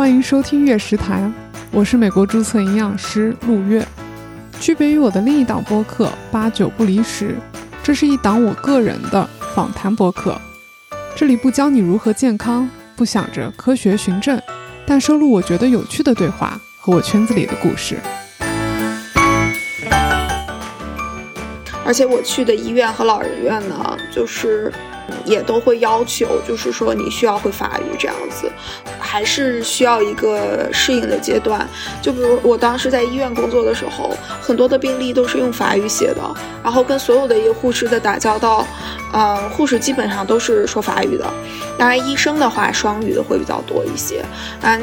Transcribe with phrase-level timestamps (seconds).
[0.00, 1.30] 欢迎收听月食谈，
[1.70, 3.86] 我是美国注册营养师陆月。
[4.58, 7.32] 区别于我的另一档播客《八九不离十》，
[7.82, 10.40] 这是一档我个人的访谈播客。
[11.14, 12.66] 这里不教你如何健康，
[12.96, 14.40] 不想着科学循证，
[14.86, 17.98] 但收录我觉得有趣的对话和我圈子里的故事。
[21.84, 24.72] 而且我去的医院和老人院呢，就是
[25.26, 28.50] 也都会要求，就是说你需要会法语这样子。
[29.10, 31.68] 还是需要一个适应的阶段，
[32.00, 36.22] 就比如我当时在医院工作的时候，很多的病历都是用法语写的，
[36.62, 38.64] 然后跟所有的一个护士的打交道，
[39.12, 41.28] 呃，护士基本上都是说法语的，
[41.76, 44.24] 当然医生的话双语的会比较多一些。
[44.62, 44.80] 嗯，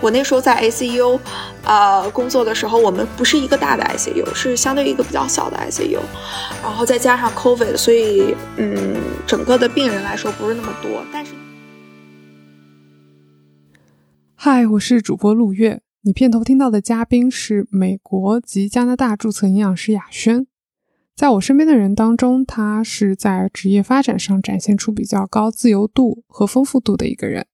[0.00, 1.18] 我那时候在 ICU，
[1.64, 5.98] 呃，工作的时候，我们不是一个大的 ICU，是相对一个比较小的 ICU，
[6.62, 8.94] 然后再加上 COVID，所以嗯，
[9.26, 11.32] 整个的病人来说不是那么多，但是。
[14.42, 15.82] 嗨，我是主播陆月。
[16.00, 20.46] 你片头听到的嘉宾是美国及加拿大注册营养师雅轩。
[21.14, 27.44] 在我身边的人当中，他是在职业发展上展现出比较高自由度和丰富度的一个人。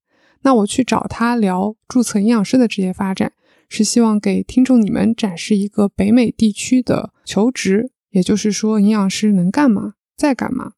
[0.42, 3.32] 那我去找他聊注册营养师的职业发展，
[3.68, 10.74] 是希望给听众你们展示一个北美地区的求职，也就是说，营养师能干嘛，在干嘛。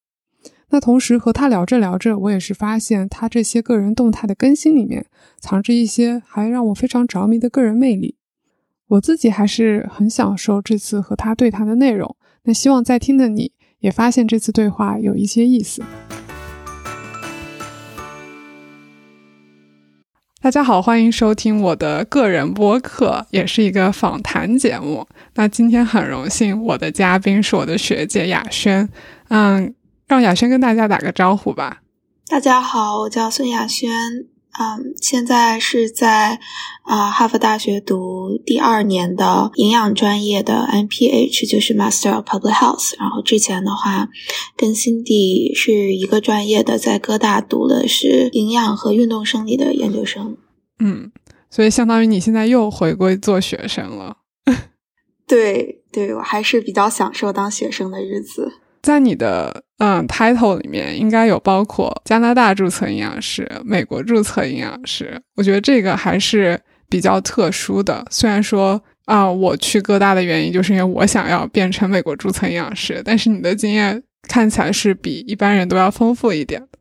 [0.70, 5.06] 那同时和他聊着聊着，我也是发现他这些个人动态的更新里面
[5.40, 8.16] 藏着一些还让我非常着迷的个人魅力。
[8.88, 12.16] 我自己还是很享受这次和他对谈的内容。
[12.42, 15.82] 那希望在听的你也发现这次对话有一些意思。
[20.42, 25.06] 大家好，欢迎收听我的个人播客，也是一个访谈节目。
[25.34, 28.86] 那今天很荣幸，我的嘉宾是我的学姐雅轩。
[29.28, 29.74] 嗯。
[30.08, 31.82] 让雅轩跟大家打个招呼吧。
[32.26, 33.90] 大家好，我叫孙雅轩，
[34.58, 36.40] 嗯，现在是在
[36.82, 42.98] 啊哈佛大学读第二年的营养专业的 MPH，就是 Master of Public Health。
[42.98, 44.08] 然后之前的话，
[44.56, 50.38] 跟 Cindy 是一个专业的，在哥大读的是营养和运动生理的研究生。
[50.78, 51.12] 嗯，
[51.50, 54.16] 所以相当于你现在又回归做学生了。
[55.28, 58.52] 对，对我还是比较享受当学生的日子。
[58.82, 65.20] 在你的嗯 title 里面，应该有包括加拿大注册营养师、美国注册营养师。
[65.36, 68.04] 我觉得这个还是比较特殊的。
[68.10, 76.77] 虽然说啊，我去哥大的原因就是因为我想要变成美国注册营养师，但是你的经验看起来是比一般人都要丰富一点的。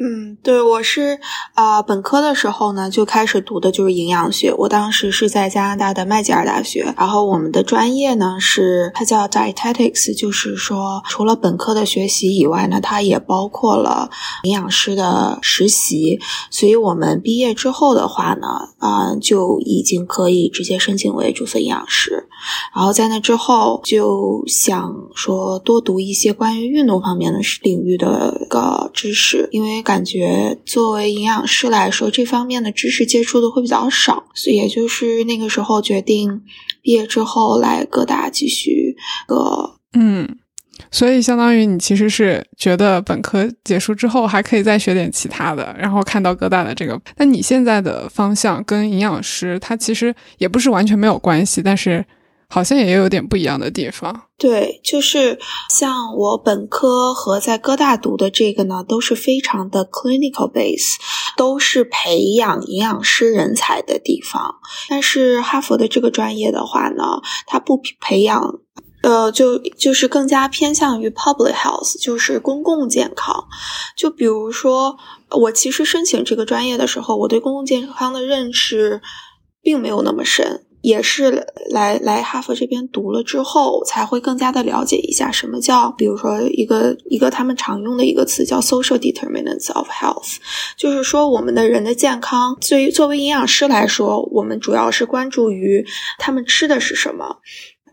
[0.00, 1.18] 嗯，对，我是
[1.54, 4.54] 啊，本科的时候呢就开始读的就是营养学。
[4.56, 14.08] 我当时是在加拿大的麦吉尔大学，然后我们的专业呢是它叫 dietetics，就是说除了本科的学习以外呢，它也包括了
[14.44, 16.20] 营养师的实习。
[16.48, 18.46] 所以我们毕业之后的话呢，
[18.78, 22.28] 啊，就已经可以直接申请为注册营养师。
[22.72, 29.82] 然后在那之后就想说多读一些关于运动方面的领域的个知识，因为。
[29.88, 36.42] 感觉作为营养师来说，这方面的知识接触的会比较少，所以也就是那个时候决定
[36.82, 38.94] 毕业之后来各大继续
[39.26, 40.28] 个嗯，
[40.90, 47.00] 所以相当于你其实是觉得本科结束之后还可以再学点其他的，然后看到各大的这个。
[47.16, 52.04] 那你现在的方向跟营养师它其实也不是完全没有关系，但是。
[52.48, 54.22] 好像也有点不一样的地方。
[54.38, 55.38] 对，就是
[55.68, 60.94] 像我本科和在哥大读的这个呢，都是非常的 clinical base，
[61.36, 64.56] 都是培养营养师人才的地方。
[64.88, 68.60] 但是哈佛的这个专业的话呢，它不培养，
[69.02, 73.44] 呃，就就是更加偏向于 public health，就是公共健康。
[73.96, 74.96] 就比如说，
[75.30, 79.02] 我其实申请这个专业的时候，我对公共健康的认识
[79.60, 80.64] 并没有那么深。
[80.88, 90.36] 也是来来哈佛这边读了之后，才会更加的了解一下什么叫，比如说一个一个他们常用的一个词叫 social determinants of health，
[90.78, 95.84] 就是说我们的人的健康，对于作为营养师来说，我们主要是关注于
[96.18, 97.36] 他们吃的是什么。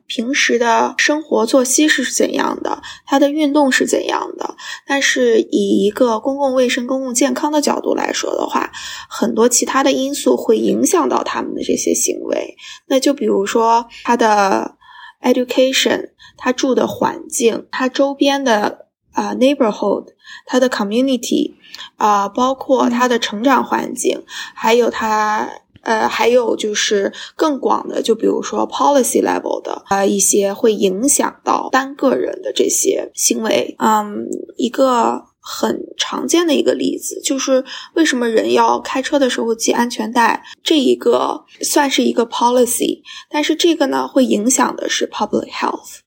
[0.07, 2.81] 平时的生活作息是怎样的？
[3.05, 4.55] 他的运动是怎样的？
[4.85, 8.71] 但是以一个公共卫生、公共健康的角度来说的话，
[9.09, 12.55] 很多其他的因素会影响到他们的这些行为。
[12.87, 14.77] 那就比如说他的
[15.21, 20.05] education，他住的环境，他周边的啊 neighborhood，
[20.45, 21.53] 他的 community，
[21.97, 24.23] 啊，包括他的成长环境，
[24.53, 25.49] 还有他。
[25.85, 33.75] 呃，还有就是更广的，就比如说 policy level 的呃一些会影响到单个人的这些行为。
[33.79, 34.27] 嗯，
[34.57, 45.99] 一个很常见的一个例子，就是为什么人要开车的时候系安全带，这一个算是一个 policy，但是这个呢会影响的是 public health。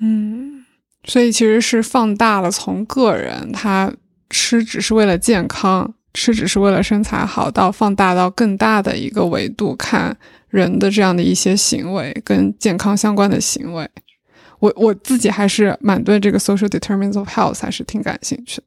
[0.00, 0.66] 嗯，
[1.04, 3.92] 所以其实是放大了从个人他
[4.28, 10.16] 吃只是为了健康，吃只是为了身材好，到放大到更大的一个维度看
[10.48, 13.88] 人的这样的一些行为跟健康相关的行为。
[14.58, 18.66] 我我自己还是蛮对这个 social determinants of health 还是挺感兴趣的。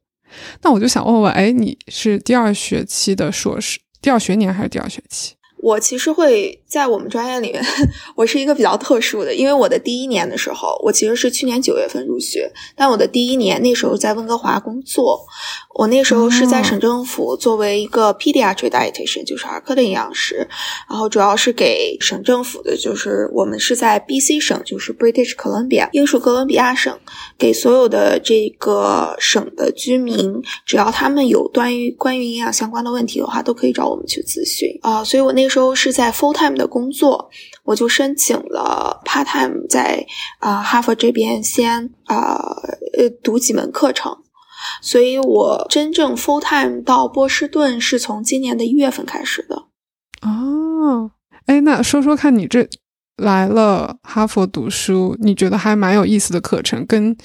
[0.62, 5.34] 那我就想问问，哎，你是第二学期的硕士，第二学年还是第二学期？
[5.58, 7.64] 我其实会在我们专业里面，
[8.16, 15.24] 我是一个比较特殊的，因为我的第一年的时候，我其实是去年九月份入学，但我的第一年那时候在温哥华工作，
[15.76, 20.48] 我那时候是在省政府作为一个 pediatric dietitian，就是儿科的营养师，
[20.90, 26.98] 然后主要是给省政府的，就是我们是在 BC 省，就是 British Columbia 英属哥伦比亚省，
[27.38, 34.68] 给所有的这个省的居民，只要他们有关于关于营养相关的问题的话，都可以找我们去咨询。
[34.82, 37.30] 啊，所以我那时候是在 full time 的工作，
[37.64, 40.06] 我就申请了 part time，在
[40.38, 42.34] 啊哈佛这边先啊
[42.98, 44.16] 呃读几门课程，
[44.80, 49.64] 所以我真正 full time 到波士顿是从今年的一月份开始的。
[50.22, 51.10] 哦，
[51.46, 52.68] 哎，那说说看你这
[53.16, 57.16] 来了哈佛读书，你觉得还蛮有意思的课程，跟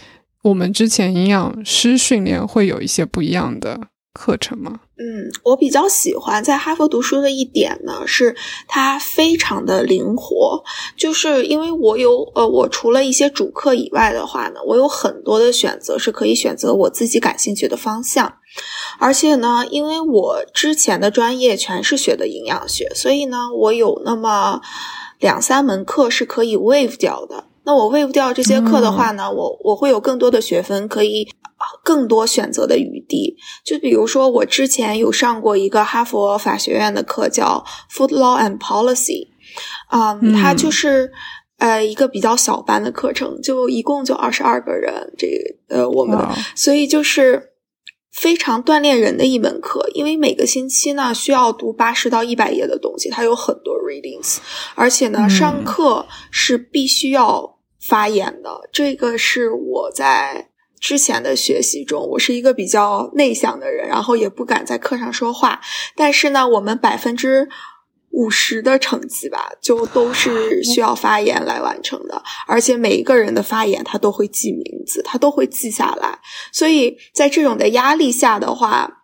[0.44, 3.88] 我们之前营养师训练会有一些不一样的
[4.20, 4.82] 课程吗？
[4.98, 8.36] 嗯，我比较喜欢在哈佛读书的一点呢，是
[8.68, 10.62] 它非常的灵活。
[10.98, 18.34] 就是因为我有呃，我除了一些主课以外的话呢，我有很多的选择是可以选择我自己感兴趣的方向。
[19.00, 24.60] 而且呢，因为我之前的专业全是学的营养学，所以呢，我有那么
[25.20, 27.46] 两三门课是可以 wave 掉的。
[27.70, 31.28] 那我 waive 掉这些课的话呢，我我会有更多的学分可以
[31.84, 33.38] 更多选择的余地。
[33.64, 37.64] 就比如说，我之前有上过一个哈佛法学院的课，叫
[37.94, 39.28] Food Law and Policy，
[39.90, 41.12] 啊，它就是
[41.60, 45.28] 呃一个比较小班的课程，就一共就二十二个人，这
[45.68, 46.18] 呃我们，
[46.56, 47.52] 所以就是
[48.12, 49.88] 非常锻炼人的一门课。
[49.94, 54.38] 因为每个星期呢需要读八十到一百页的东西，它有很多 readings，
[54.74, 57.59] 而且呢上课是必须要。
[57.80, 60.50] 发言的这个是我在
[60.80, 65.60] 之前的学习中，我是一个比较内向的人，然后也不敢在课上说话。
[65.94, 67.50] 但是呢，我们百分之
[68.12, 76.20] 五十的成绩吧，就都是需要发言来完成的，而且每一个人的发言他都会记名字，他都会记下来。
[76.54, 79.04] 所以在这种的压力下的话，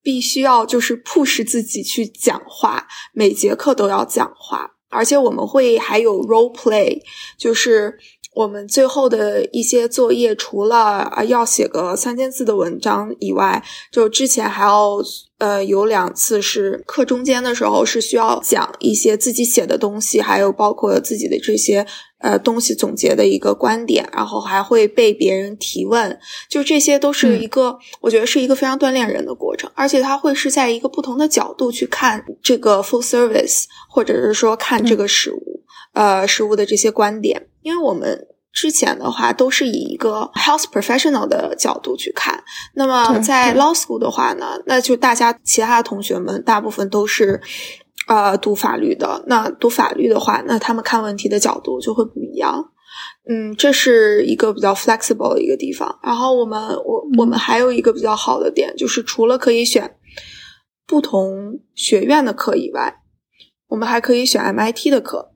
[0.00, 7.00] 必须要就是迫使自己去讲话，每节课都要讲话，而且我们会还有 role play，
[7.36, 7.98] 就是。
[8.36, 14.98] 我们最后的一些作业，除了啊要写个三千字的文章以外，就之前还要
[15.38, 21.86] 呃有两次是课中间的时候是需要讲一些自己写的东西，还有包括自己的这些
[22.18, 26.18] 呃东西总结的一个观点，然后还会被别人提问，
[26.50, 35.62] 就这些都是一个我觉得是一个非常锻炼人的过程，而且它会是在一个不同的角度去看这个 full service，或者是说看这个食物
[35.94, 37.46] 呃食物的这些观点。
[37.66, 42.40] 因为我们之前的话都是以一个 health professional 的角度去看，
[42.74, 47.40] 那么在 law school 的话呢，那就大家其他的同学们大部分都是
[48.06, 52.70] 呃读法律的，那读法律的话，那他们看问题的角度就会不一样。
[53.28, 55.98] 嗯，这是一个比较 flexible 的一个地方。
[56.04, 59.96] 然后我们我我们还有一个比较好的点，就是除了可以选
[60.86, 63.02] 不同学院的课以外，
[63.66, 65.32] 我们还可以选 MIT 的课。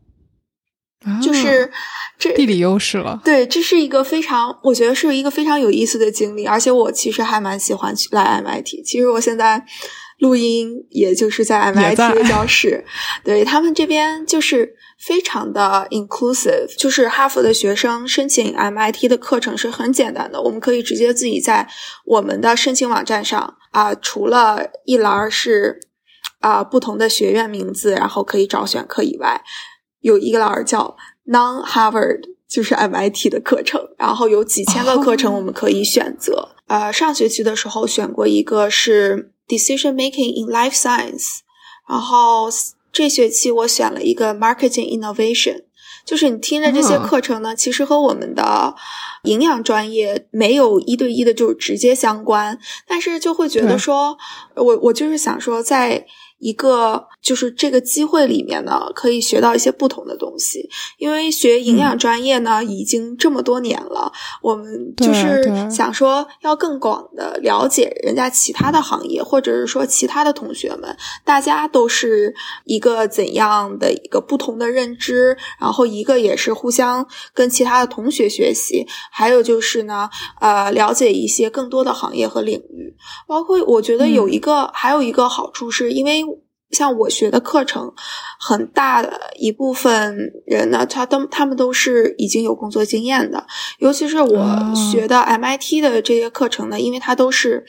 [1.23, 1.71] 就是
[2.19, 8.85] 这地理优势了，对，这是一个非常，我觉得是一个非常有意思的经历，而且我其实还蛮喜欢去来 MIT。
[8.85, 9.65] 其实我现在
[10.19, 12.85] 录音，也就是在 MIT 的教室，
[13.25, 21.67] 对他们这边就是非常的 inclusive，就是哈佛的学生申请 MIT 的课程是很简单的，我们可以直接自己在
[22.05, 25.81] 我们的申请网站上啊，除了一栏是
[26.41, 29.43] 啊不同的学院名字，然后可以找选课以外。
[30.01, 36.49] 有一个老师叫 Non Harvard，就是 MIT 的课程，然后有几千个课程我们可以选择。
[36.67, 41.41] 呃，上学期的时候选过一个是 Decision Making in Life Science，
[41.89, 42.49] 然后
[42.93, 45.65] 这学期我选了一个 Marketing Innovation。
[46.05, 48.75] 就是你听着这些课程呢，其实和我们的
[49.25, 54.17] 营养专业没有一对一的就直接相关，但是就会觉得说，
[54.57, 56.07] 我我就是想说在。
[56.41, 60.69] 一个就是这个机会里面呢，可以学到一些不同的东西。
[60.97, 64.11] 因为学营养专业呢，已经这么多年了，
[64.43, 80.09] 我们就是想说要更广的了解人家其他的行业，或者是说其他的同学们，大家都是一个怎样的一个不同的认知，然后一个也是互相跟其他的同学学习，还有就是呢，
[80.41, 82.95] 呃，了解一些更多的行业和领域，
[83.27, 86.25] 包括我觉得有一个还有一个好处是因为。
[86.71, 87.93] 像我学的课程，
[88.39, 93.45] 很大的一部分人呢，他都他们都是已经有工作经验的。
[93.79, 97.65] 尤其是我学的 MIT 的这些课程呢，因为他都是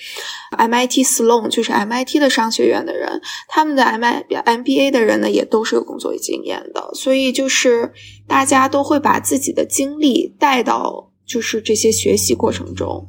[0.58, 6.90] MIT Sloan，就是 MIT 的商学院的人，他们的 M I MBA 的人呢，也都是有工作经验的。
[6.94, 7.92] 所以就是
[8.28, 11.08] 大家都会把自己的经历带到。
[11.24, 13.08] 就是这些学习过程中，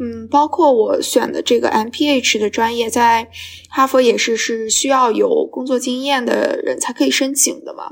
[0.00, 3.28] 嗯，包括我选的这个 MPH 的专业，在
[3.68, 7.90] 哈佛也是是需要有工作经验的人才可以申请的嘛，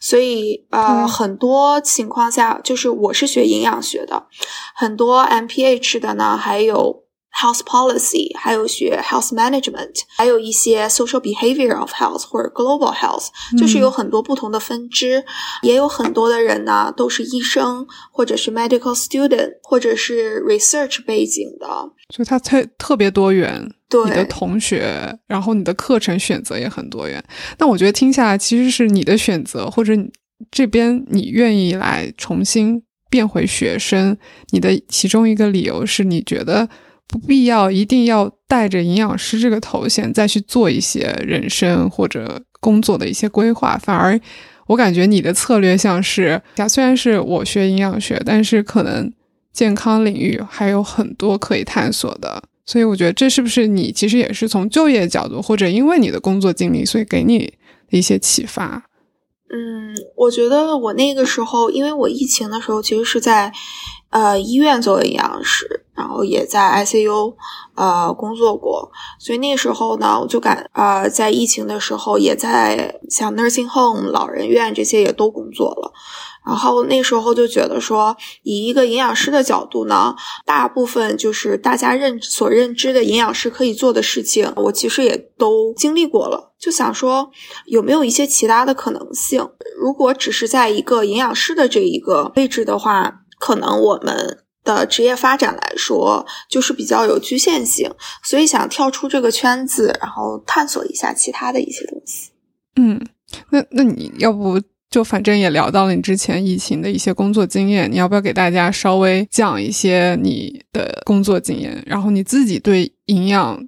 [0.00, 4.26] 所以呃，很多情况下，就是我是学营养学的，
[4.74, 7.04] 很多 MPH 的呢，还有。
[7.32, 15.24] Health policy，还有学 health management，还有一些 social behavior of health 或者 global health，就是有很多不同的分支，
[15.62, 21.66] 也有很多的人呢都是医生，或者是 medical student，或者是 research 背景的，
[22.14, 23.72] 所以它特特别多元。
[23.88, 27.24] 对，你的同学，然后你的课程选择也很多元。
[27.58, 29.92] 那我觉得听下来，其实是你的选择，或者
[30.50, 34.18] 这边你愿意来重新变回学生，
[34.50, 36.68] 你的其中一个理由是你觉得。
[37.10, 44.18] 不必要一定要带着营养师这个头衔再去做一些人生或者工作的一些规划，反而
[44.68, 49.12] 我感觉你的策略像是，虽然是我学营养学，但是可能
[49.52, 57.52] 健康领域还有很多可以探索的，所以我觉得这是不是你其实也是从就业角度或者因为你的工作经历，所以给你
[57.90, 58.84] 的一些启发？
[59.52, 63.52] 嗯，我觉得我那个时候，因为我疫情的时候其实是在。
[64.10, 67.34] 呃，医院做营养师，然后也在 ICU
[67.76, 68.90] 呃工作过，
[69.20, 75.92] 所以那时候呢，我就感呃，在疫情的时候，也在像 nursing home 老人院这些也都工作了。
[76.44, 86.52] 然后那时候就觉得说，以一个营养师的角度呢，大部分就是大家认所认知的营养师可以做的事情，我其实也都经历过了。
[86.58, 87.30] 就想说，
[87.66, 89.48] 有没有一些其他的可能性？
[89.78, 93.19] 如果只是在一个营养师的这一个位置的话。
[93.40, 97.90] 可能我们的职业发展来说，就是比较有局限性，
[98.22, 102.30] 所以想跳出这个圈子，然后探索一下其他的一些东西。
[102.76, 103.00] 嗯，
[103.48, 111.82] 那那你要不就反正也聊到了你之前疫情的一些工作经验，你要不要给大家稍微讲一些你的工作经验？
[111.86, 113.66] 然后你自己对营养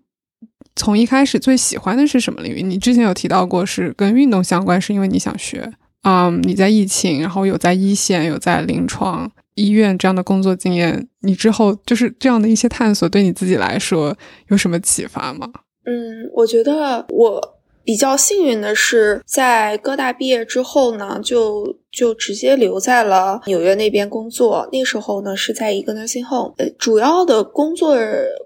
[0.76, 2.62] 从一开始最喜欢的是什么领域？
[2.62, 5.73] 你之前有提到过是跟运动相关，是因为你想学。
[6.02, 9.31] 嗯，你在疫情，然后有在一线，有在临床。
[9.55, 14.17] 医院这样的工作经验，你之后就是这样的一些探索，对你自己来说
[14.49, 15.49] 有什么启发吗？
[15.85, 24.69] 嗯，我觉得我比较幸运的是，在哥大毕业之后呢，就就直接留在了纽约那边工作。
[24.73, 27.97] 那时候呢，是在一个 nursing home，呃，主要的工作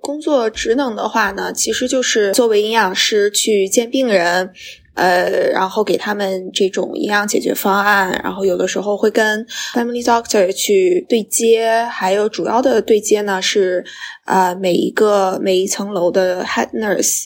[0.01, 4.51] 工作职能的话呢，其实就是作为营养师去见病人。
[4.97, 13.85] 呃，然后给他们这种营养解决方案，然后有的时候会跟 family doctor 去对接，还有主要的对接呢是，
[14.25, 17.25] 啊，每一个每一层楼的 head nurse。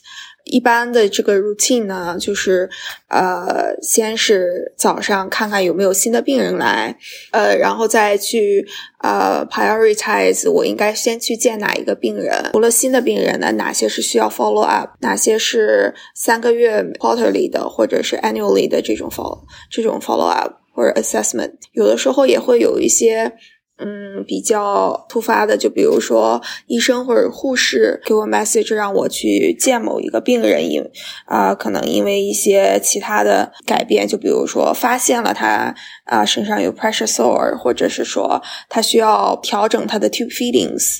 [0.50, 2.68] 一般的这个 routine 呢，就是
[3.08, 6.96] 呃，先是早上看看有没有新的病人来，
[7.30, 8.66] 呃，然后再去
[8.98, 12.50] 呃 prioritize 我应该先去见哪一个病人。
[12.52, 19.40] 除了新的病人呢，哪些是需要 follow up，哪些是三个月 quarterly 的或者是 annually 的这种 follow
[19.70, 23.32] 这种 follow up 或者 assessment，有的时候也会有一些。
[23.80, 30.84] 嗯，比较突发的，就比如说医生或者护士给我 message 让我去见某一个病人，因
[31.24, 40.98] 啊，可能因为一些其他的改变，就比如说发现了他啊身上有 pressure sore，或者是说他需要调整他的 tube feedings，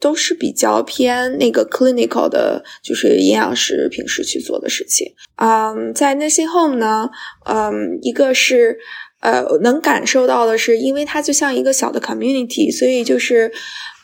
[0.00, 5.12] 都是比较偏那个 clinical 的，就是营养师平时去做的事情。
[5.36, 7.10] 嗯，在 nursing home 呢，
[7.44, 8.78] 嗯，一个是。
[9.22, 13.52] 呃，能感受到的是，因为它就像一个小的 community，所以就是，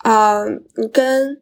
[0.04, 0.44] 啊，
[0.76, 1.36] 你跟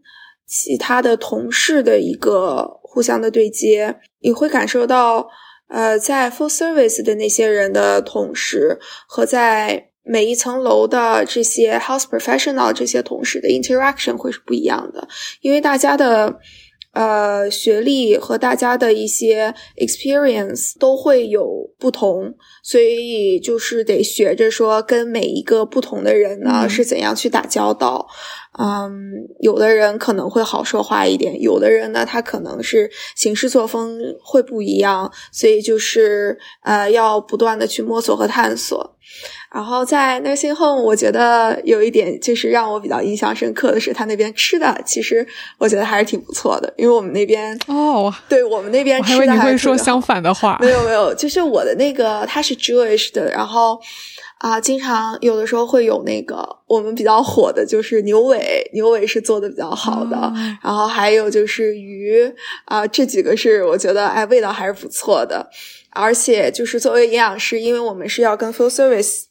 [0.47, 5.28] 其他的同事的一个互相的对接，你会感受到，
[5.68, 15.06] 呃，在 full service 的那些人的同事和在每一层楼的这些 house professional 这些同事的 interaction 会是不一样的，
[15.42, 16.40] 因为大家的。
[16.96, 28.08] 呃，学历和大家的一些 experience 都会有不同，所以就是得学着说跟每一个不同的人呢是怎样去打交道。
[28.58, 38.96] 嗯，有的人可能会好说话一点，有的人呢他可能是行事作风会不一样，所以就是呃要不断的去摸索和探索。
[39.56, 53.80] 然后在 nursing home，我觉得有一点就是让我比较印象深刻的是，他那边吃的其实我觉得还是挺不错的，因为我们那边哦，对我们那边吃的还会说相反的话，没有没有，就是我的那个他是 Jewish 的，然后
[54.40, 60.30] 啊，经常有的时候会有那个我们比较火的就是牛尾，牛尾是做的比较好的，
[60.62, 62.30] 然后还有就是鱼
[62.66, 65.48] 啊，这几个是我觉得哎味道还是不错的，
[65.92, 69.22] 而且就是作为营养师，因为我们是要跟 full service。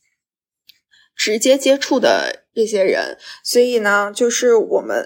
[1.16, 5.06] 直接接触的这些人，所以呢，就是我们，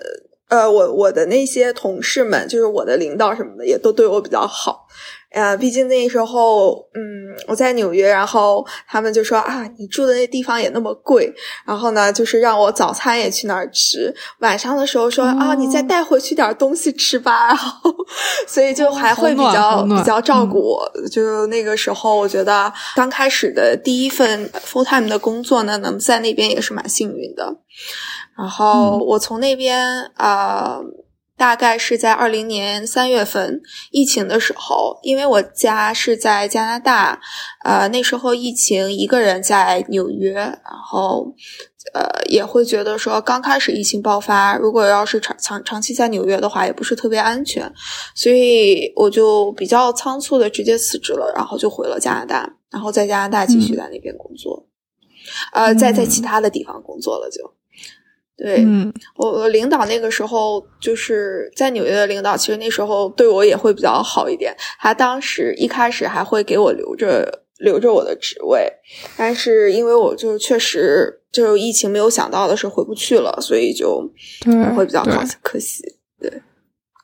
[0.50, 4.88] 呃，我我的那些同事们，就是我的领导什么的，也都对我比较好。
[5.32, 11.32] 呃，毕竟那时候，嗯，我在纽约，然后他们就说啊，你住的那地方也那么贵，
[11.66, 17.94] 然后呢，就是让我早餐也去那儿吃，晚上的时候说啊，你再带回去点东西吃吧，然后，
[18.48, 20.92] 所以就还会比较比较照顾我。
[21.12, 27.56] 就那个时候，我觉得刚开始的第一份 full time 的工作呢，能在那边也是蛮幸运的。
[28.36, 30.80] 然后我从那边啊。
[31.40, 37.18] 大概是在二零年三月份疫情的时候，因为我家是在加拿大，
[37.64, 41.34] 呃，那时候疫情一个人在纽约，然后
[41.94, 47.72] 呃也会觉得说刚开始疫情爆发，如果要是长长长期在纽约的话，也不是特别安全，
[48.14, 54.68] 所以我就比较仓促的直接辞职了，然后就回了加拿大，然后在加拿大继续在那边工作，
[55.54, 57.59] 呃，在在其他的地方工作了就。
[58.42, 58.66] 对，
[59.18, 64.56] 我我领导那个时候就是在纽约的领导，其实那时候对我也会比较好一点。
[64.80, 68.72] 他当时一开始还会给我留着留着我的职位，
[69.18, 74.10] 但是因为我就确实就疫情没有想到的是回不去了，所以就
[74.74, 75.84] 会比较可可惜。
[76.22, 76.32] 对，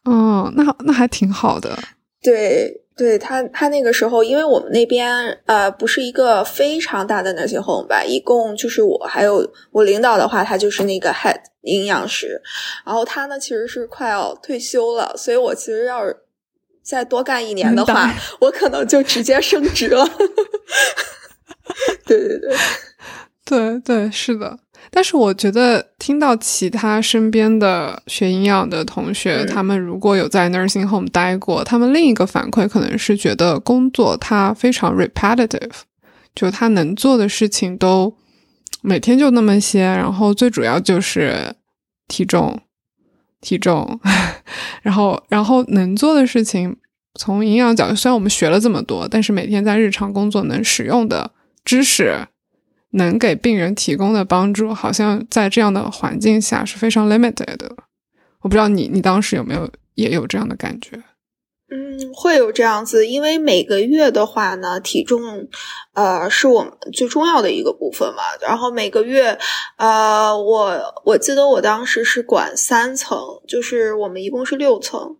[0.06, 1.77] 哦，那那还挺好的。
[2.22, 2.85] 对。
[2.98, 12.42] 对他，他那个时候，因为我们那边呃不是一个非常大的那些 home 吧，一共就是我还有我领导的话，他就是那个 head 营养师，
[12.86, 16.16] 然后他呢其实是快要退休了，所以我其实要是
[16.81, 20.08] 再多干一年的话，我可能就直接升职了。
[22.05, 22.55] 对 对对，
[23.44, 24.58] 对对 是的。
[24.96, 35.81] 但是我觉得听到其他身边的学营养的同学，他们如果有在 nursing home 待过，他们另一个反馈可能是觉得工作它非常 repetitive，
[36.34, 38.16] 就他能做的事情都
[38.81, 41.53] 每天就那么些，然后最主要就是
[42.08, 42.58] 体重、
[43.42, 44.00] 体重，
[44.81, 46.74] 然后然后能做的事情，
[47.20, 51.31] 从营养角度，虽然我们学了这么多，但是每天在日常工作能使用的
[51.66, 52.29] 知识。
[52.96, 57.75] 能给病人提供的帮助，好像在这样的环境下是非常 limited 的。
[58.42, 61.03] 我不知道你你当时有没有也有这样的感觉？
[61.72, 65.48] 嗯，会有这样子，因为每个月的话呢，体重
[65.94, 68.22] 呃是我们最重要的一个部分嘛。
[68.40, 69.38] 然后每个月，
[69.77, 75.18] 呃，我我记得我当时是管三层，就是我们一共是六层，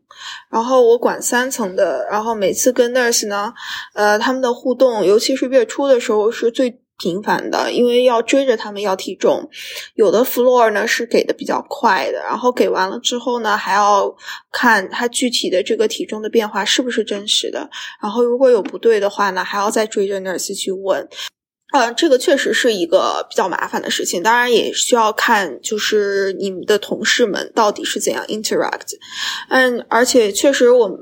[0.52, 3.52] 然后我管三层的，然后每次跟 nurse 呢，
[3.96, 6.80] 呃，他们的互动，尤其是月初的时候是最。
[6.98, 9.50] 频繁的，因为要追着他们要体重，
[9.96, 14.16] 有的 floor 呢是给的比较快的，然后给完了之后呢，还要
[14.52, 17.70] 看他具体的这个体重的变化是不是真实的，
[18.02, 21.08] 然后如果有不对的话呢，还要再追着 nurse 去问，
[21.74, 28.98] 呃，这个确实是一个比较麻烦的事情，当然也需要看就是你们的同事们到底是怎样 interact，
[29.50, 30.98] 嗯，而且确实我们。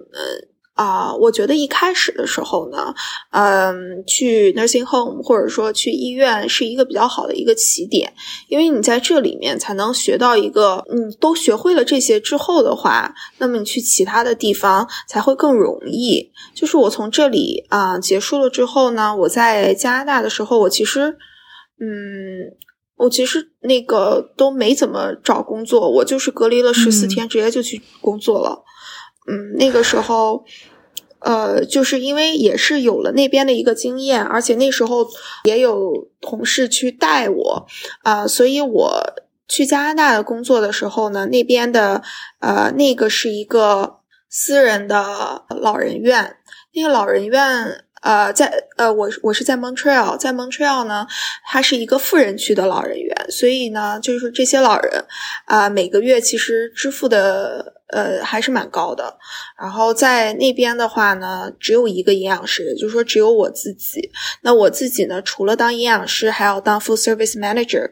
[0.73, 2.93] 啊，我觉得一开始的时候呢，
[3.31, 8.11] 嗯，去 nursing home 或者说去医院是一个比较好的一个起点，
[8.47, 16.31] 因为你在这里面才能学到一个，你都学会了这些之后的话，那么你去其他的地方才会更容易。
[16.55, 21.15] 就是我从这里啊结束了之后呢，我在加拿大的时候，我其实，
[21.79, 22.49] 嗯，
[22.97, 28.63] 我其实那个都没怎么找工作，我就是隔离了十四天，直接就去工作了。
[29.27, 30.45] 嗯，那个时候，
[31.19, 35.07] 呃，就是因为也是有了那边的一个经验，而且那时候
[35.45, 37.67] 也有同事去带我，
[38.03, 39.13] 啊，所以我
[39.47, 42.01] 去加拿大的工作的时候呢，那边的
[42.39, 43.97] 呃，那个是一个
[44.29, 46.37] 私人的老人院，
[46.73, 47.82] 那个老人院。
[48.03, 51.07] 呃，在呃，我我是在 Montreal，在 Montreal 呢，
[51.47, 55.05] 它是一个富人区的老人院，所以呢，就是这些老人
[55.45, 59.17] 啊，每个月其实支付的呃还是蛮高的。
[59.57, 64.11] 然后在那边的话呢，只有一个营养师，也就是说只有我自己。
[64.41, 67.89] 那我自己呢，除了当营养师，还要当 full service manager，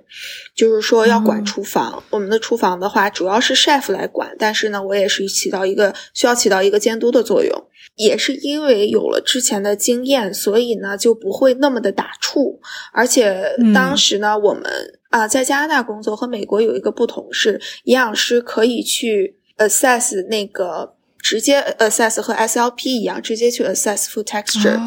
[0.54, 2.04] 就是说要管厨房。
[2.10, 7.67] 我们的厨房的话，主要是 chef 来管，但是呢，我也是起到一个需要起到一个监督的作用。
[8.06, 12.58] 也是因为有了之前的经验，所以呢就不会那么的打怵。
[12.92, 14.64] 而且当时呢，我们
[15.10, 20.96] 啊在加拿大工作和美国有一个不同是，营养师可以去 assess 那个。
[21.21, 24.79] 直接 assess 和 SLP 一样，直接去 assess food texture，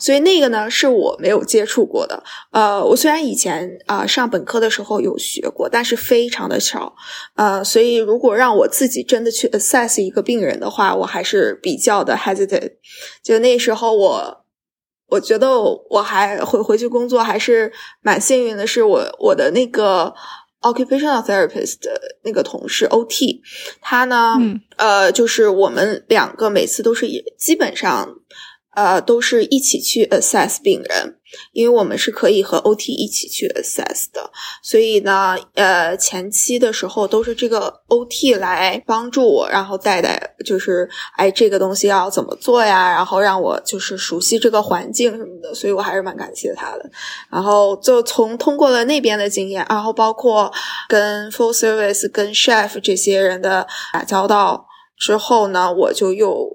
[0.00, 2.22] 所以那个呢是我没有接触过的。
[2.50, 6.94] 呃，我虽然以前啊上本科的时候有学过，但是非常的少。
[7.36, 12.72] 呃，所以如果让我自己真的去 assess 一个病人的话，我还是比较的 hesitate。
[13.22, 14.44] 就那时候我，
[15.08, 20.14] 我觉得我还回回去工作还是蛮幸运的，是我我的那个。
[20.64, 23.40] Occupational therapist 的那个同事 OT，
[23.80, 24.36] 他呢，
[24.76, 27.06] 呃，就是我们两个每次都是
[27.38, 28.16] 基本上。
[28.74, 31.16] 呃，都是一起去 assess 病人，
[31.52, 34.30] 因为我们是可以和 OT 一起去 assess 的，
[34.62, 42.90] 所以呢，呃，前期的时候都是这个 OT 来帮助我，然后带带，就是哎，这个东西要怎么做呀？
[42.90, 46.90] 然后让我就是熟悉这个环境什么的，所以我还是蛮感谢他的。
[47.30, 50.52] 然后就从通过了那边的经验，然后包括
[50.88, 54.66] 跟 full service、跟 chef 这些人的打交道
[54.98, 56.53] 之后呢，我就又。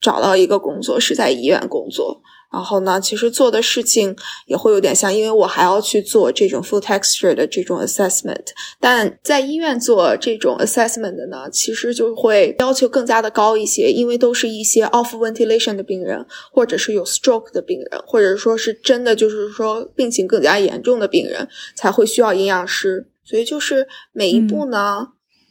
[0.00, 8.44] 找到一个工作是在医院工作，然后呢，其实做的事情也会有点像，因为我还要去做这种 full texture 的这种 assessment。
[8.80, 23.08] 但在医院做这种 assessment 的呢，其实就会要求更加的高一些，因为都是一些 off ventilation 的病人，或者是有 stroke 的病人，或者说是真的就是说病情更加严重的病人才会需要营养师。
[23.24, 25.08] 所以就是每一步呢。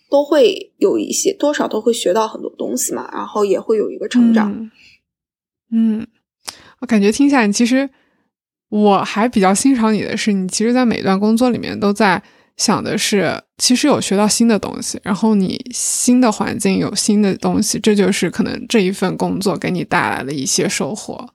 [0.10, 4.72] 都会有一些多少都会学到很多东西嘛，然后也会有一个成长。
[5.70, 6.08] 嗯，
[6.80, 7.90] 我感觉听下来，其实
[8.70, 12.24] 我还比较欣赏你的是，你其实，在每段工作里面都在
[12.56, 21.28] 想的是，其实有学到新的东西，然后你新的环境有新的东西，这就是可能这一份工作给你带来的一些收获。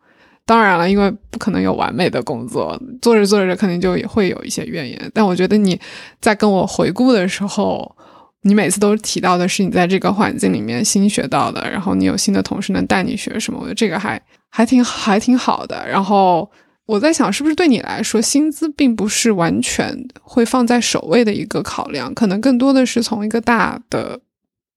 [0.47, 5.11] 当然了，因为不可能有完美的工作，做着做着肯定就也会有一些怨言。
[5.13, 5.79] 但我觉得你
[6.23, 7.95] 在跟我回顾的时候。
[8.43, 15.89] 你每次都提到的是你在这个环境里面新学到的，然后你有新的同事能带你学什么，我觉得这个还还挺还挺好的。
[15.89, 16.51] 然后
[16.87, 24.21] 我在想，是不是对你来说，薪资并不是完全会放在首位的一个考量，可能更多的是从一个大的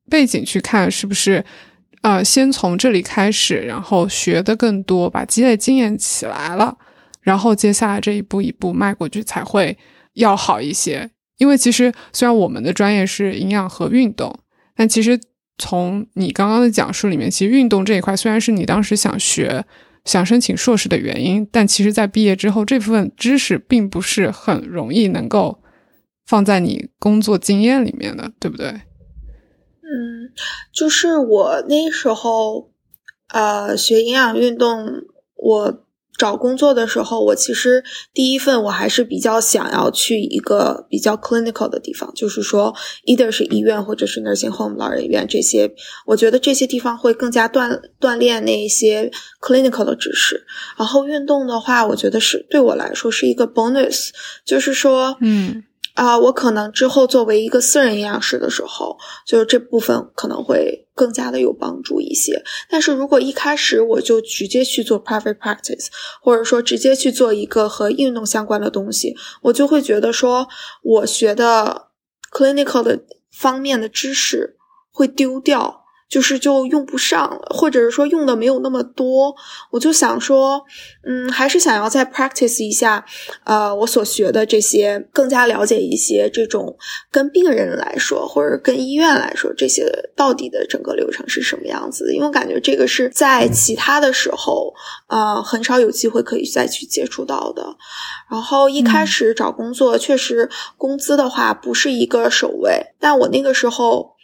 [0.09, 1.43] 背景去看，是不是
[2.01, 6.77] 呃，先从这里开始，然后学的更多，把积累经验起来了，
[7.21, 9.75] 然后接下来这一步一步迈过去才会
[10.13, 11.09] 要好一些。
[11.37, 14.39] 因为其实虽然我们的专业是营养和运动，
[14.75, 15.19] 但其实
[15.57, 19.65] 从你刚刚的讲述里面，其实运动这一块虽然是你当时想学、
[20.05, 25.61] 想申请硕士的原因，但其实在毕业之后，这部分知识并不是很容易能够
[26.25, 28.67] 放在你工作经验里面的，对不对？
[28.67, 30.31] 嗯，
[30.73, 32.71] 就是我那时候，
[33.29, 34.85] 呃，学营养运动，
[35.35, 35.84] 我。
[36.17, 42.73] 找工作的时候，我其实第一份我还是比较想要去一个比较 clinical 的地方，就是说
[43.05, 45.73] ，either 是医院或者是 nursing home 老人院这些，
[46.05, 50.45] 我觉得这些地方会更加锻锻炼那一些 clinical 的知识。
[50.77, 54.09] 然后运动的话，我觉得是对我来说是一个 bonus，
[54.45, 55.63] 就是说，嗯。
[55.95, 62.43] 啊，我可能之后作为一个私人营养师的时候，就是这部分可能会更加的有帮助一些。
[62.69, 65.87] 但是如果一开始我就直接去做 private practice，
[66.21, 70.47] 或者说直接去做一个和运动相关的东西，我就会觉得说
[70.83, 71.87] 我学的
[72.31, 72.99] clinical 的
[73.31, 74.57] 方面的知识
[74.91, 75.84] 会丢掉。
[76.07, 79.35] 就是就用不上了，或者是说用的没有那么多，
[79.71, 80.63] 我就想说，
[81.03, 83.03] 嗯，还是想要再 practice 一下，
[83.43, 86.77] 呃，我所学的这些，更加了解一些这种
[87.11, 92.13] 跟病人来说，或者跟医院来说，这些到底的整个流程是什么样子？
[92.13, 94.73] 因为我感觉这个是在其他的时候，
[95.07, 97.75] 呃，很少有机会可以再去接触到的。
[98.29, 104.14] 然后一开始找工作，确实工资的话不是一个首位，但我那个时候。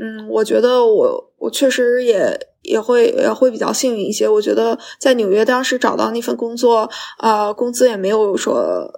[0.00, 4.28] 嗯，我觉得我我确实也也会也会比较幸运一些。
[4.28, 8.88] 我觉得在纽约当时找到那份工作，啊，工资也没有说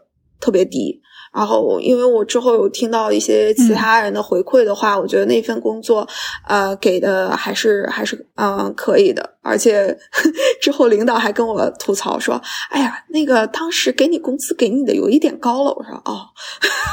[0.40, 1.00] 特别低。
[1.32, 6.06] 然后，因为我之后有听到一些其他人的回馈的话，我觉得那份工作，
[6.46, 9.36] 呃，给的还是还是嗯可以的。
[9.42, 9.96] 而且
[10.60, 12.40] 之后领导还跟我吐槽说
[12.70, 16.26] ：“哎呀，那个当时给你工资给你的有一点高了。”我说：“哦。”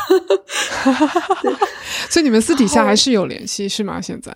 [0.48, 1.38] 哈哈哈
[2.10, 4.00] 所以你们私底下还是有联系是吗？
[4.00, 4.34] 现在？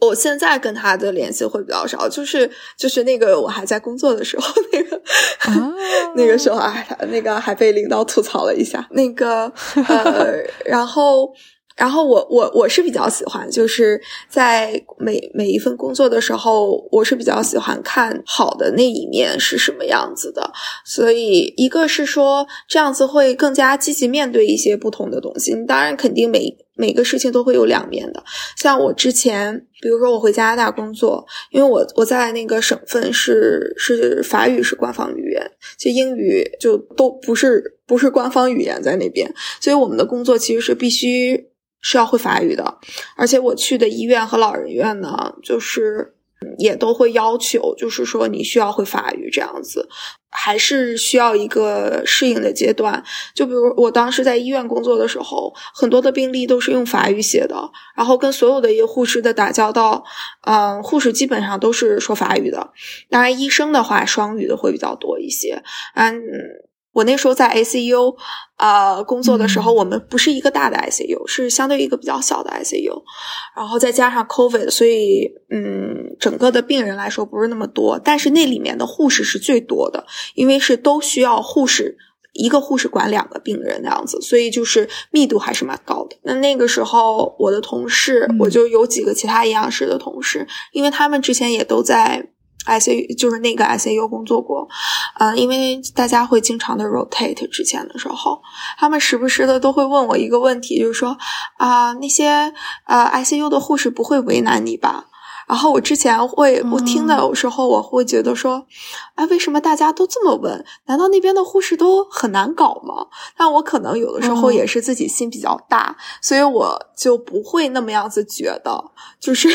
[0.00, 5.02] 我现在跟他的联系会比较少，就是就是那个我还在工作的时候，那个
[6.16, 9.52] 那个时候啊，那个还被领导吐槽了一下，那个
[9.88, 11.32] 呃，然后。
[11.76, 20.52] 然后我我我是比较喜欢，就是在每每一份工作的时候，我是比较喜欢看好的那一面是什么样子的。
[20.84, 25.54] 所以一个是说这样子会更加积极面对一些不同的东西。
[25.54, 28.24] 你当然肯定每每个事情都会有两面的。
[28.56, 41.48] 像我之前，比如说我回加拿大工作，因为我我在那个省份是是法语是官方语言，就英语就都不是不是官方语言在那边，所以我们的工作其实是必须。
[41.82, 42.78] 是要会法语的，
[43.16, 46.12] 而且我去的医院和老人院呢，就是
[46.58, 49.88] 也都会要求，就是说你需要会法语这样子，
[50.30, 53.02] 还是需要一个适应的阶段。
[53.34, 60.04] 就比如我当时在医院工作的时候，很多的病历都是用法语写的，然后跟所有的一个护士的打交道，
[60.46, 62.70] 嗯，护士基本上都是说法语的，
[63.08, 65.62] 当然医生的话双语的会比较多一些，
[65.94, 66.22] 嗯。
[66.92, 68.16] 我那时候在 ICU，
[68.56, 73.02] 呃，工作的时候，我们不是一个大的 ICU，是相对一个比较小的 ICU，
[73.56, 81.96] 然后再加上 COVID，所以，嗯，整个的病人来说不是那么多，但是那里面的护士是最多的，因为是都需要护士
[82.32, 86.16] 一个护士管两个病人那样子，所以就是密度还是蛮高的。
[86.22, 92.30] 那那个时候，我的同事，我就有几个其他营养师的同事，因为他们之前也都在。
[92.66, 94.68] ICU 就是那个 ICU 工作过，
[95.18, 98.40] 呃，因为大家会经常的 rotate，之前的时候，
[98.78, 101.16] 他们时不时的都会问我一个问题，就是说
[101.58, 102.52] 啊，那些
[102.86, 105.06] 呃 ICU 的护士不会为难你吧？
[105.50, 108.64] 然后我之前会，我听的有时候我会觉得说，
[109.16, 110.64] 哎，为什么大家都这么问？
[110.86, 113.08] 难道那边的护士都很难搞吗？
[113.36, 118.92] 但我可能有的时候也是自己心比较大，所以我就不会那么样子觉得。
[119.18, 119.48] 就是，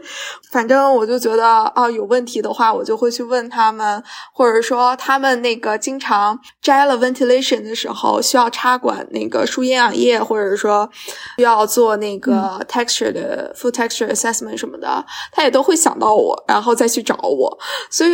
[0.50, 10.88] 反正我就觉得啊，有问题的话，我就会去问他们，或者说他们那个经常摘了 ventilation 的时候需要插管那个输营养液，或者说
[11.36, 15.41] 需要做那个 texture 的 full texture assessment 什么的，他。
[15.42, 17.58] 也都会想到我，然后再去找我，
[17.90, 18.10] 所以，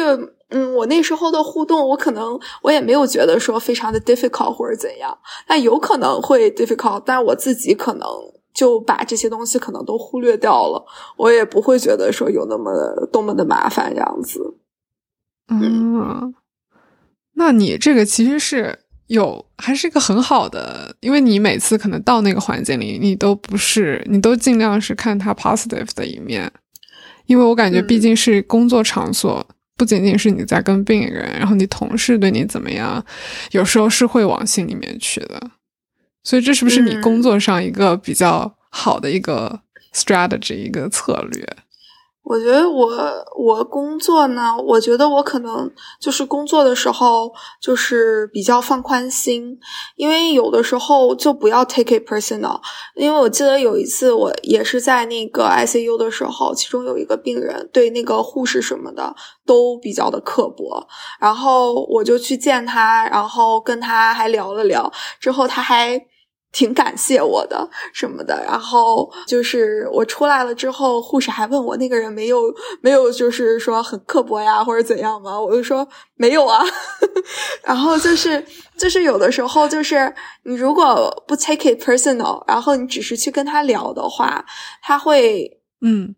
[0.51, 8.09] 嗯，我那时候的互动，我可能我也没有觉得说非常的 difficult 或者怎样，但有可能会 difficult，但我自己可能
[8.55, 10.85] 就把这些东西可能都忽略掉了，
[11.17, 14.57] 我也不会觉得说有那么多么的麻烦这样子。
[15.51, 16.35] 嗯，
[17.35, 26.51] 那你这个其实是有还是一个很好的，因为你每次可能到那个环境里，你都不是，你都尽量是看它 positive 的一面。
[27.29, 33.05] 因为我感觉毕竟是工作场所，不仅仅是你在跟病人，然后你同事对你怎么样，
[33.53, 35.51] 有时候是会往心里面去的。
[36.25, 39.61] 所以这是不是你工作上一个比较好的一个
[39.95, 41.47] strategy 一个策略？
[42.29, 42.87] 我觉得我
[43.38, 49.59] 我工作呢，我觉得我可能就是工作的时候就是比较放宽心，
[49.97, 52.61] 因为有的时候就不要 take it personal。
[52.95, 60.87] 因为我记得有一次我也是在那个 ICU 的时候，其中有一个病人对那个护士什么的都比较的刻薄，
[61.19, 65.99] 然后我就去见他，然后跟他还聊了聊，之后他还。
[66.52, 72.42] 挺感谢我的什么的，然后就是我出来了之后，护士还问我那个人没有
[72.80, 75.38] 没有就是说很刻薄呀或者怎样吗？
[75.40, 76.64] 我就说没有啊。
[77.62, 78.44] 然后就是
[78.76, 80.12] 就是有的时候就是
[80.44, 84.44] 你如果不 take it personal，然后你只是去跟他聊的话，
[84.82, 86.14] 他会嗯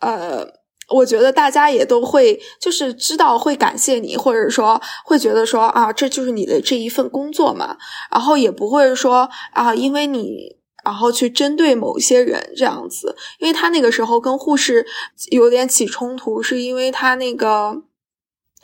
[0.00, 0.65] 呃。
[0.88, 7.76] 我觉得大家也都会，就是知道会感谢你，或者说会觉得说啊，这就是你的这一份工作嘛，
[8.10, 14.86] 然后也不会说啊，因为你然后去针对某些人这样子，因为他那个时候跟护士
[15.30, 17.82] 有点起冲突，是因为他那个。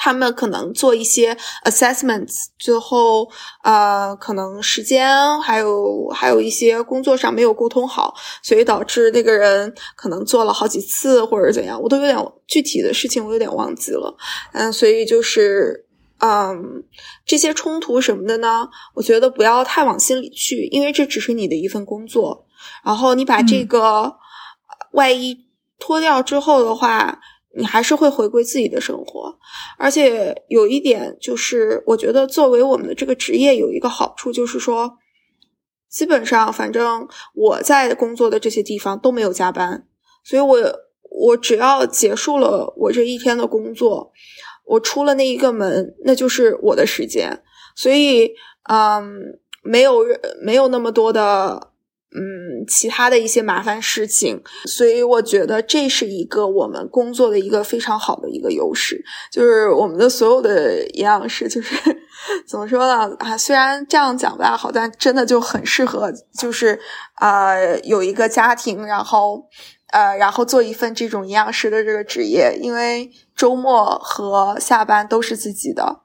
[0.05, 1.33] 他们可能做一些
[1.65, 3.31] assessments，最后
[3.63, 8.13] 呃，可能时间还有还有一些工作上没有沟通好，
[8.43, 14.17] 所以导致那个人可能做了好几次或者怎样，我都有点具体的事情我有点忘记了。
[14.55, 15.87] 嗯，所以就是
[16.19, 16.83] 嗯，
[17.25, 22.45] 这些冲突什么的呢，我觉得不要太往心里去，因为这只是你的一份工作。
[22.85, 24.17] 然后你把这个
[24.95, 25.47] 外衣
[25.79, 27.21] 脱掉之后的话。
[27.55, 29.39] 你还是会回归自己的生活，
[29.79, 34.97] 而且有一点就是，我觉得作为我们的这个职业有一个好处，就是说，
[35.91, 39.87] 基本上反正我在工作的这些地方都没有加班，
[40.25, 40.59] 所以我
[41.11, 44.13] 我只要结束了我这一天的工作，
[44.65, 47.43] 我出了那一个门，那就是我的时间，
[47.77, 48.33] 所以
[48.71, 50.05] 嗯，没有
[50.43, 51.72] 没有那么多的。
[52.15, 61.75] 嗯，其他的一些麻烦事情，所以我觉得这是一个我们工作的一个非常好的一个优势，就是我们的所有的营养师，就是
[62.47, 63.17] 怎么说呢？
[63.19, 66.79] 啊，虽然这样讲不大好，但真的就很适合，就是
[67.15, 69.49] 啊，有一个家庭，然后
[69.93, 76.03] 呃，然后做一份这种营养师的这个职业，因为周末和下班都是自己的，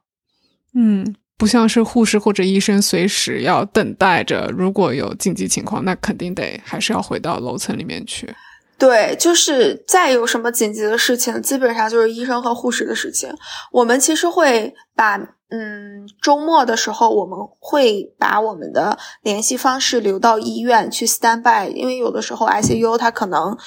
[0.74, 1.16] 嗯。
[1.38, 8.34] 不像是护士或者医生随时要等待着，如果有紧急情况，那肯定得还是要回到楼层里面去。
[8.80, 13.30] 对，就是再有什么紧急的事情，基本上就是医生和护士的事情。
[13.72, 15.18] 我们其实会把，
[15.50, 23.58] 嗯，周末的时候，我们会把我们的联系方式留到医院去 stand by，因为有的时候 ICU 它可能，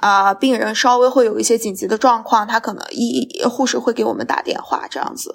[0.00, 5.34] 啊，病人稍微会有一些紧急的状况，他可能医护士会给我们打电话这样子。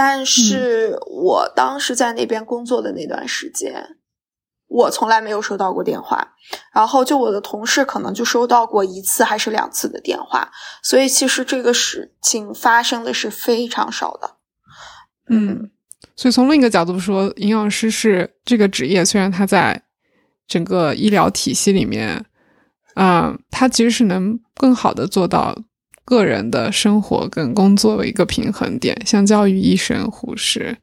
[0.00, 3.96] 但是我当时在那边工作的那段时间，
[4.68, 6.34] 我从来没有收到过电话。
[6.72, 10.52] 然后就我的同事可能就收到过一次还是两次的电话，
[10.84, 14.36] 所以其实这个事情发生的是非常少的。
[15.30, 15.68] 嗯，
[16.14, 19.82] 所以从另一个角度说，营养师是这个职业，虽然他在
[20.46, 22.24] 整个医疗体系里面，
[22.94, 25.58] 啊，他其实是能更好的做到。
[26.08, 30.78] 个人的生活跟工作的一个平衡点，相较于医生、护士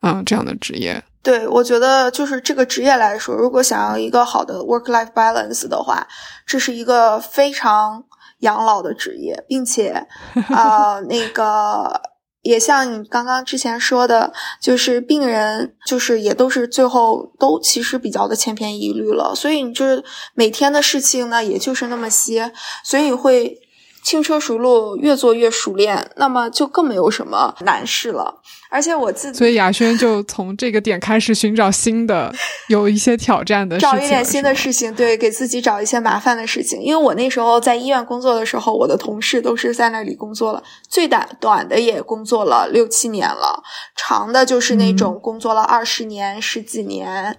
[0.00, 6.06] 啊这样的职业，对我觉得就是这个职业来说，如果想要一个好的 work-life balance 的话，
[6.46, 8.02] 这是一个非常
[8.38, 10.06] 养老的职业，并且
[10.48, 12.00] 啊，那个
[12.40, 20.02] 也像你刚刚之前说的，就是病人就是也都是最后都其实比较的千篇一律了，所以你就是
[20.34, 22.50] 每天的事情呢，也就是那么些，
[22.82, 23.58] 所以会。
[24.02, 28.40] 轻车熟路，越做越熟练，那么就更没有什么难事了。
[28.68, 32.32] 而且我自己，所以雅轩就从这个点开始寻找新的、
[32.68, 36.80] 有一些挑战的，找一点新的事情，对，给自己找一些麻烦的事情。
[36.80, 43.62] 因为我那时候在医院工作的时候，我的同事都是在那里工作了，最短短的也工作了六七年了，
[43.94, 47.38] 长的就是那种工作了二十年、十几年。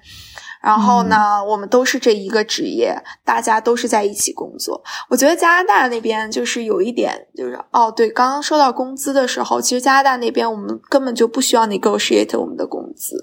[0.64, 2.96] 然后呢，我们都是这一个职业，
[3.26, 4.82] 大家都是在一起工作。
[5.10, 13.22] 我觉得加拿大那边就是有一点，就是哦，对，刚刚说到工资的时候，其实加拿大那边我们根本就不需要 negotiate 我们的工资，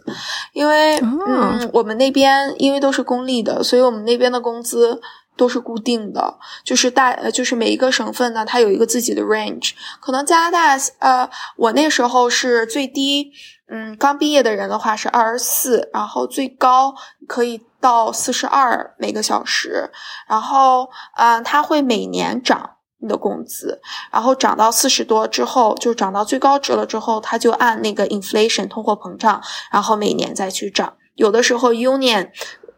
[0.53, 5.01] 因为嗯，我们那边因为都是公立的，所以我们那边的工资
[5.35, 9.71] 都是固定的，就是大呃，就是每一个省份呢，它有一个自己的 range。
[9.99, 13.33] 可能加拿大呃，我那时候是最低。
[13.73, 16.93] 嗯，刚毕业的人的话是二十四，然后最高
[17.29, 19.89] 可以到四十二每个小时，
[20.27, 23.81] 然后嗯，他会每年涨你的工资，
[24.11, 30.95] 然后涨到四十多之后，就涨到最高值了之后，他就按那个 inflation 通货膨胀，然后每年再去涨。
[31.15, 32.29] 有的时候 union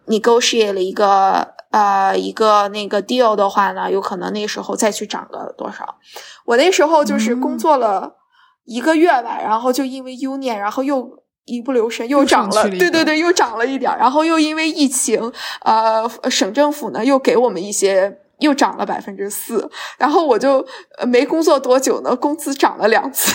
[0.06, 5.96] negotiate 了一个呃一个那个 deal 的话呢，有可能那时候再去涨个多少。
[6.44, 8.18] 我那时候就是工作了。
[8.64, 20.64] 一个月吧，然后就因为 Union，然后又一不留神又涨了，对对对，又涨了一点然后又因为疫情，呃，省政府呢又给我们一些，又涨了百分之四，然后我就
[21.06, 23.34] 没工作多久呢，工资涨了两次，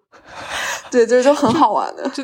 [0.90, 2.22] 对，这就很好玩的，这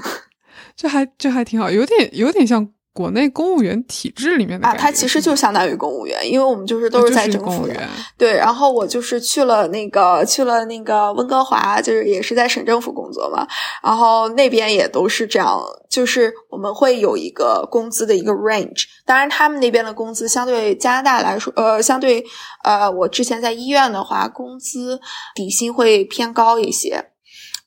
[0.76, 2.72] 这还这还挺好，有点有点像。
[2.92, 7.74] 国内公务员体制里面的啊，它其实就相当于公务员，因为我们就是都是在政府的。
[8.18, 13.46] 对，然后我就是去了那个去了那个温哥华，就是也是在省政府工作嘛。
[13.82, 18.86] 然后那边也都是这样，就是我们会有一个工资的一个 range。
[19.06, 22.24] 当然，他们那边的工资相对加拿大来说，呃，相对
[22.64, 25.00] 呃，我之前在医院的话，工资
[25.34, 27.09] 底薪会偏高一些。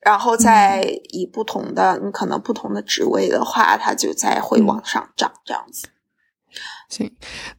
[0.05, 5.87] 然后再以不同的，你可能不同的职位的话，它就在会往上涨，这样子。
[6.89, 7.11] 行，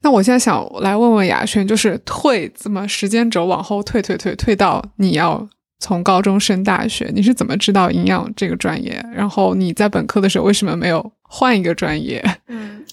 [0.02, 5.48] 那我现在想来问问雅轩，就是退怎么时间轴往后退退退退到你要
[5.80, 9.04] 从高中升大学，你是怎么知道营养这个专业？
[9.12, 12.24] 然后你在本科的时候为什么没有换一个专业？
[12.46, 12.85] 嗯。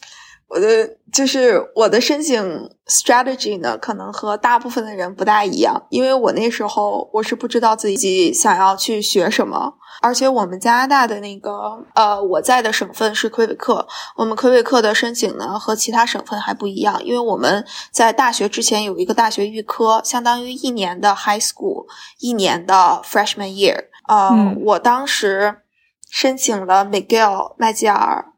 [0.53, 13.87] 我的就是我的申请 strategy 呢，可能和大部分的人不大一样，因为我那时候我是不知道自己想要去学什么，而且我们加拿大的那个呃，我在的省份是魁北克，
[14.17, 21.85] 我们魁北克的申请呢和其他省份还不一样，因为我们在大学之前有一个大学预科，相当于一年的 high school，
[22.19, 23.85] 一年的 freshman year。
[24.09, 24.29] 呃，
[24.65, 25.61] 我当时
[26.09, 28.30] 申请了 McGill 麦吉尔。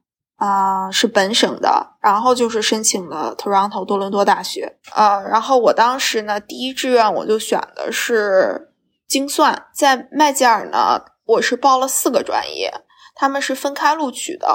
[0.43, 8.73] 啊，是本省的，然后就是申请了 Toronto 多伦多大学，呃，然后我当时呢，第一志愿我就选的是
[9.07, 12.73] 精算，在麦吉尔呢，我是报了四个专业，
[13.15, 14.47] 他们是分开录取的，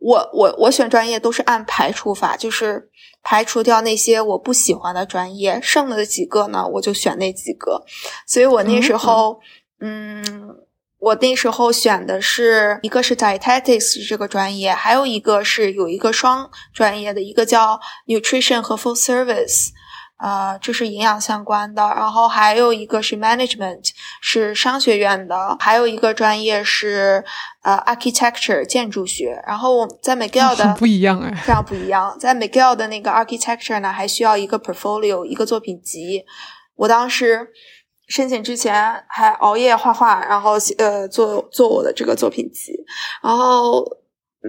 [0.00, 2.90] 我我我选专业都是按排除法，就是
[3.22, 7.82] 排除掉那些我不喜欢的专业，剩了的几个呢，我就选那几个。
[8.26, 9.40] 所以我那时候，
[9.80, 10.22] 嗯，
[11.00, 19.70] 我那时候选的是一个是 dietetics 这个专业，还有一个是有一个双专业的，一个叫 nutrition 和 full service。
[20.22, 23.88] 呃，这是营养相关的，然后还有一个是 management，
[24.20, 27.24] 是商学院的，还有一个专业是
[27.62, 29.42] 呃 architecture 建筑学。
[29.46, 32.14] 然后我在 McGill 的 不一样哎，非常不一样。
[32.20, 36.26] 在 McGill 的那个 architecture 呢，还需要一个 portfolio，一个作品集。
[36.76, 37.48] 我当时
[38.10, 42.74] 申请之前还熬夜画画，然后呃做做我的这个作品集。
[43.22, 43.82] 然后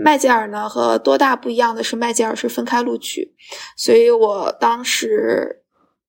[0.03, 3.33] 麦吉尔呢和多大不一样的是，麦吉尔是分开录取，
[3.77, 5.59] 所以我当时。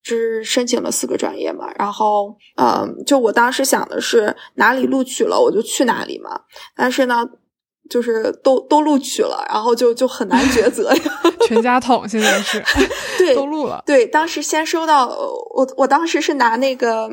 [0.05, 6.41] 是申请了四个专业嘛，然后，嗯，就我当时想的是哪里录取了我就去哪里嘛，
[6.75, 7.25] 但是呢，
[7.89, 10.93] 就是都都录取了，然后就就很难抉择，
[11.47, 12.63] 全家桶现在是，
[13.19, 17.11] 对，都录了，对，当时先收到我，我当时是拿那个。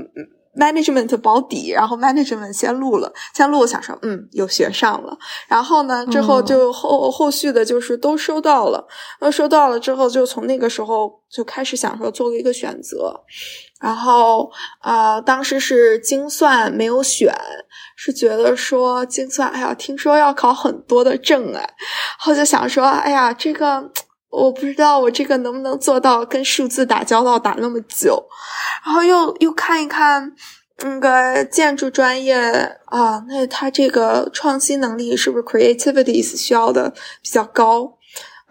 [0.55, 5.17] management 保底，然后 management 先录了，先录，我想说，嗯，有学上了。
[5.47, 8.85] 然后呢，之后就后后续的就是都收到了，
[9.21, 13.21] 都收到了之后，就从那个时候就开始想说做一个选择。
[13.79, 14.51] 然后
[14.81, 17.33] 啊，当时是精算没有选，
[17.95, 21.69] 是觉得说精算，哎呀，听说要考很多的证哎，然
[22.17, 23.89] 后就想说，哎呀，这个
[24.29, 28.23] 我不知道我这个能不能做到跟数字打交道打那么久。
[28.85, 30.33] 然后又又看一看
[30.79, 32.35] 那个建筑专业
[32.85, 36.89] 啊，那他这个创新能力是不是 creativity 需要的
[37.21, 37.97] 比较高？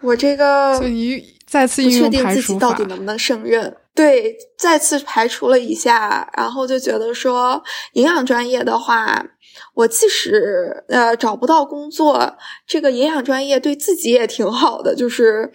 [0.01, 3.75] 我这个所以再次不确定自己到底能不能胜任。
[3.95, 7.61] 对，再次排除了一下，然后就觉得说
[7.93, 9.25] 营养专业的话，
[9.73, 15.51] 我即使呃找不到工作，这个营养专业对自己也挺好的，就是。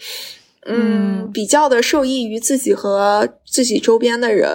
[0.67, 4.49] 嗯，比较的受益于自己和自己周边的人，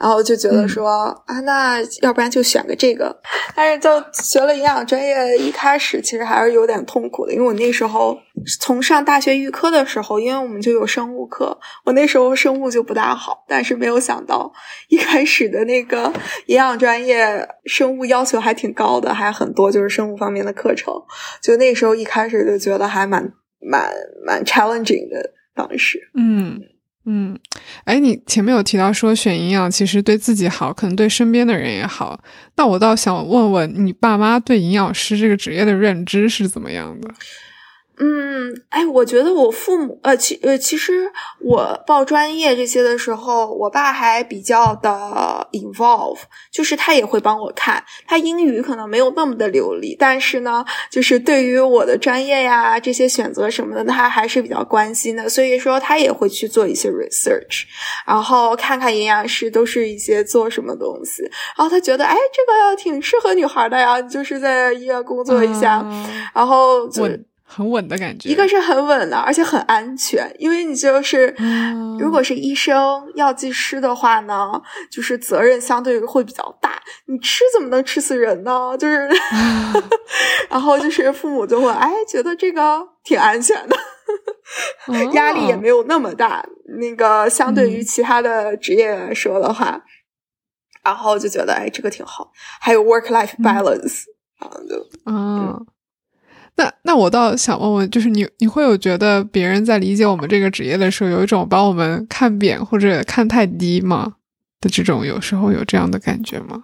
[0.00, 0.88] 然后就觉得说
[1.26, 3.16] 啊，那要不然就选个这个。
[3.54, 8.18] 但是就学了营养专业，一开始其实还是有点痛苦的，因为我那时候
[8.60, 14.52] 从上大学预科的时候，因为我们就有生物课，我那时候生物就不大好，但是没有想到
[14.88, 16.12] 一开始的那个
[16.46, 20.92] 营养专业生物要求还挺高的，还很多就是生物方面的课程，
[21.40, 23.92] 就那时候一开始就觉得还蛮蛮
[24.26, 25.30] 蛮 challenging 的。
[25.54, 26.60] 当时，嗯
[27.06, 27.38] 嗯，
[27.84, 32.18] 哎，你前面有提到说选营养其实对自己好，可能对身边的人也好。
[32.56, 37.08] 那我倒想问问你爸妈对营养师这个职业的认知是怎么样的？
[37.96, 41.08] 嗯，哎，我觉得我父母，呃，其呃，其实
[41.40, 46.18] 我报专业这些的时候，我爸还比较的 involve，
[46.50, 47.84] 就是他也会帮我看。
[48.04, 55.28] 他英语可能没有那么的流利，但是呢，就是对于我的专业呀这些选择什么的，他还是比较关心的。
[55.28, 57.62] 所以说，他也会去做一些 research，
[58.04, 61.22] 然后看看营养师都是一些做什么东西。
[61.56, 65.86] 然后他觉得，哎，这个挺适合女孩的呀，就是在医院工作一下，
[66.34, 67.08] 然后就。
[67.46, 71.34] 很稳的感觉，一个是很稳的，而且很安全，因为你就是，
[72.00, 76.82] 如果是医生、药剂师的话呢，就是责任相对会比较大。
[77.06, 78.76] 你吃怎么能吃死人呢？
[78.78, 79.08] 就是，
[80.48, 83.76] 然后就是父母就会哎觉得这个挺安全的，
[85.12, 86.44] 压力也没有那么大。
[86.78, 89.80] 那个相对于其他的职业来说的话，
[90.82, 92.30] 然后就觉得哎这个挺好，
[92.60, 94.04] 还有 work life balance
[94.38, 95.66] 啊，就嗯。
[96.56, 104.14] 那那我倒想问问，就是你你会有觉得别人在理解我们这个职业的时候，有一种把我们看扁或者看太低吗？
[104.60, 106.62] 的这种有时候有这样的感觉吗？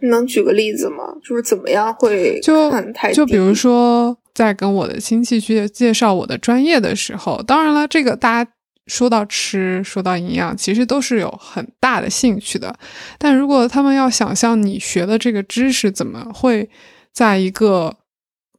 [0.00, 1.04] 能举个例子吗？
[1.24, 2.70] 就是怎么样会就？
[3.14, 8.50] 就比如说在跟我的亲戚去介绍我的专业的时候，当然了，这个大家
[8.86, 12.74] 说到吃，说到营养，其实都是有很大的兴趣的。
[13.18, 16.68] 但如果他们要想象你学的这个知识怎么会
[17.12, 17.96] 在一个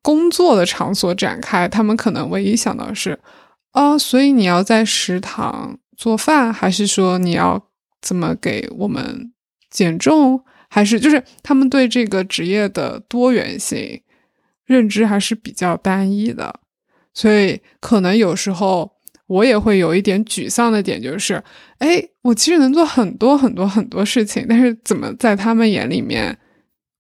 [0.02, 3.20] 工作的场所展开，他们可能唯一想到是，
[3.72, 7.68] 啊，所以你要在食堂做饭，还是说你要
[8.02, 9.34] 怎么给我们
[9.70, 14.02] 减重，还是就是他们对这个职业的多元性
[14.66, 16.62] 认知还是比较单一的，
[17.14, 18.90] 所以可能有时候
[19.28, 21.44] 我也会有一点沮丧的点，就是，
[21.80, 26.39] 哎，我其实能做很多很多很多事情，但是怎么在他们眼里面？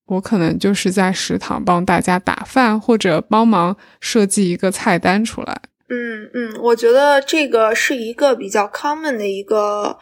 [0.10, 5.62] 我可能就是在食堂帮大家打饭，或者帮忙设计一个菜单出来。
[5.91, 9.97] 嗯嗯，我觉得这个是一个比较 common 的一个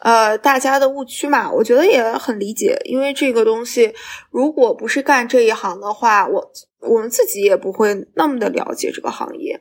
[0.00, 3.92] 呃大家的误区嘛，我觉得也很理解，因为这个东西
[4.30, 9.60] 如果不是干这一行的话，我我们自己也不会那么的了解这个行业。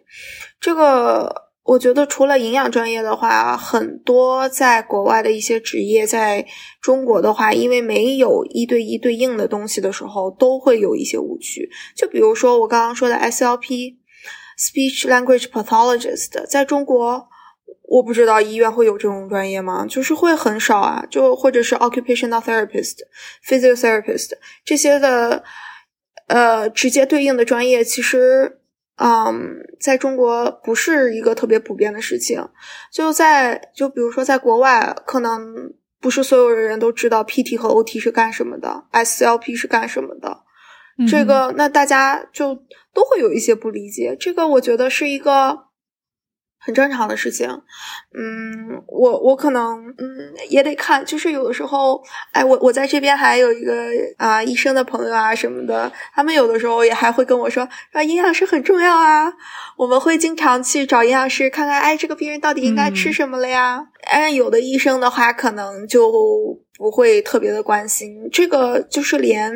[0.60, 6.46] 这个我觉得除了营养专业的话，很多在国外的一些职业，在
[6.82, 11.70] 中国的话，因为没有一对一对应的东西的时候，都会有一些误区。
[11.96, 13.98] 就比如说我刚刚说的 SLP。
[14.58, 17.28] Speech language pathologist，在中国，
[17.88, 19.88] 我不知道医院会有这种专业吗？
[19.88, 22.98] 就是会很少啊，就或者是 occupational therapist、
[23.44, 24.34] physiotherapist
[24.64, 25.44] 这些的，
[26.28, 28.60] 呃，直接对应的专业，其实，
[29.02, 32.48] 嗯，在中国不是一个特别普遍的事情。
[32.92, 40.44] 就在就比如说在国外，可能不是所有的人都知道 PT 和 OT 是干什么的，SLP 是干什么的。
[41.10, 42.54] 这个，那大家就
[42.94, 44.16] 都会有一些不理解。
[44.20, 45.58] 这个，我觉得是一个
[46.64, 47.50] 很正常的事情。
[48.14, 52.02] 嗯，我我可能嗯也得看，就是有的时候，
[52.32, 53.74] 哎，我我在这边还有一个
[54.18, 59.34] 啊医生的朋友啊什么的，他们有的时候也还会跟我说，说营养师很重要啊。
[59.78, 63.88] 我们会经常去找营养师看看，哎，这个病人到底应该吃什么了呀？
[64.04, 66.12] 哎，有的医生的话，可能就。
[66.82, 69.54] 不会特别的关心这个，就是连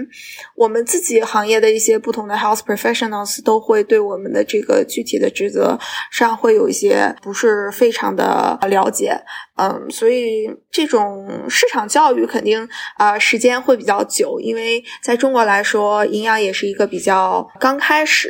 [0.56, 5.76] 我们自己行业的一些不同的 health professionals 都会对我们的这个具体的职责
[6.12, 9.20] 上会有一些不是非常的了解，
[9.56, 18.30] 嗯，所以这种市场教育肯定啊时间会比较久，因为在中国来说，营养也是一个比较刚开始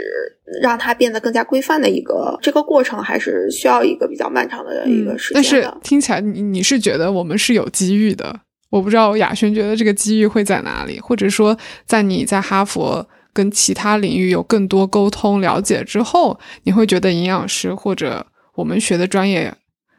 [0.62, 5.36] 让它变得更加规范的一个这个过程，还是需要一个比较漫长的一个时间。
[5.36, 8.39] 但是听起来你你是觉得我们是有机遇的。
[8.70, 19.53] 我不知道雅轩觉得这个机遇会在哪里，或者说在你在哈佛跟其他领域有更多沟通了解之后，你会觉得营养师或者我们学的专业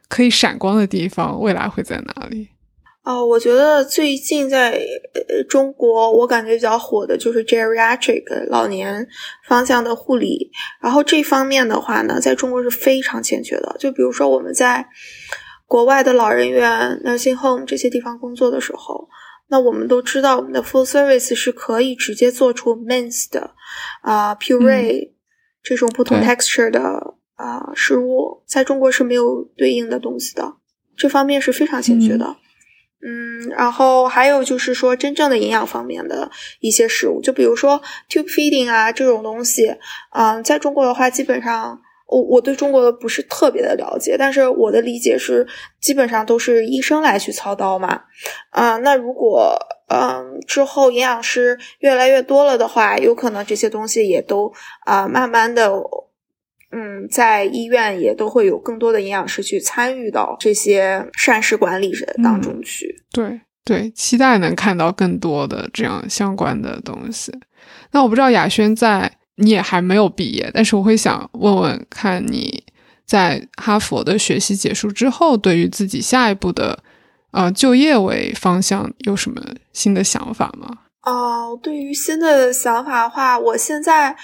[0.09, 2.49] 可以闪光的地方，未来会在哪里？
[3.05, 4.79] 哦，我觉得最近在
[5.49, 9.07] 中国，我感觉比较火的就是 geriatric 老年
[9.47, 10.51] 方向的护理，
[10.83, 13.77] 然后这方面的话呢，在中国是非常欠缺的。
[13.79, 14.87] 就比如说我们在。
[15.67, 19.09] 国外的老人院、nursing home 这些地方工作的时候，
[19.49, 23.51] 那我们都知道，我们的 full service 是可以直接做出 mince 的
[24.03, 25.11] 啊 puree
[25.65, 30.55] 这种不同 texture 的啊食物，在中国是没有对应的东西的，
[30.97, 32.37] 这方面是非常欠缺的。
[33.03, 39.75] 嗯，然后还有就是说，真正的营养方面的一些食物，就比如说 tube feeding 啊这种东西，
[40.13, 41.81] 嗯，在中国的话，基本上。
[42.07, 45.45] 我我对中国的不是特别的了解，但是我的理解是，
[45.81, 48.03] 基本上都是医生来去操刀嘛。
[48.51, 54.53] 啊，那如果嗯之后营养师越来越多了的话，有可能这些东西也都
[54.85, 55.69] 啊慢慢的，
[56.71, 61.93] 嗯，在医院也都会有更多的营养师去参与到这些膳食管理
[62.23, 63.03] 当中去。
[63.11, 67.33] 对对，期待能看到更多的这样相关的东西。
[67.91, 69.16] 那我不知道雅轩在。
[69.37, 72.65] 你也还没有毕业，但是我会想问问看你
[73.05, 76.83] 在哈佛的学习结束之后，对于自己下一步的
[77.31, 79.41] 呃就业为方向有什么
[79.73, 80.79] 新的想法吗？
[81.03, 84.17] 哦，对于新的想法的话，我现在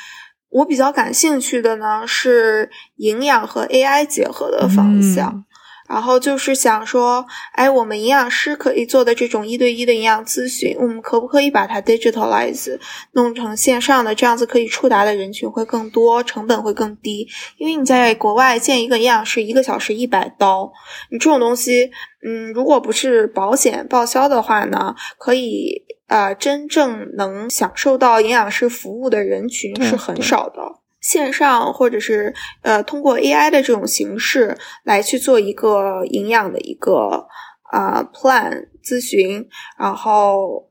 [0.48, 5.44] 我比较感兴趣的呢是营养和 AI 结合的方向。
[5.88, 12.78] 然后就是想说，哎，我们营养师可以做的这种一对一的营养咨询，我们可不可以把它 digitalize，
[13.12, 14.14] 弄成线上的？
[14.14, 17.26] 这样子可以触达的人群会更多，成本会更低。
[17.58, 20.72] 因为你在国外见一个营养师，一个小时一百刀，
[21.10, 21.90] 你这种东西，
[22.24, 30.81] 嗯，如果不是保险报销的话呢，可以呃，真正能享受到营养师服务的人群是很少的。
[31.02, 32.32] 线上或者是
[32.62, 37.26] 呃通过 AI 的这种形式来去做一个营养的一个
[37.70, 39.46] 啊 plan 咨询，
[39.78, 40.70] 然后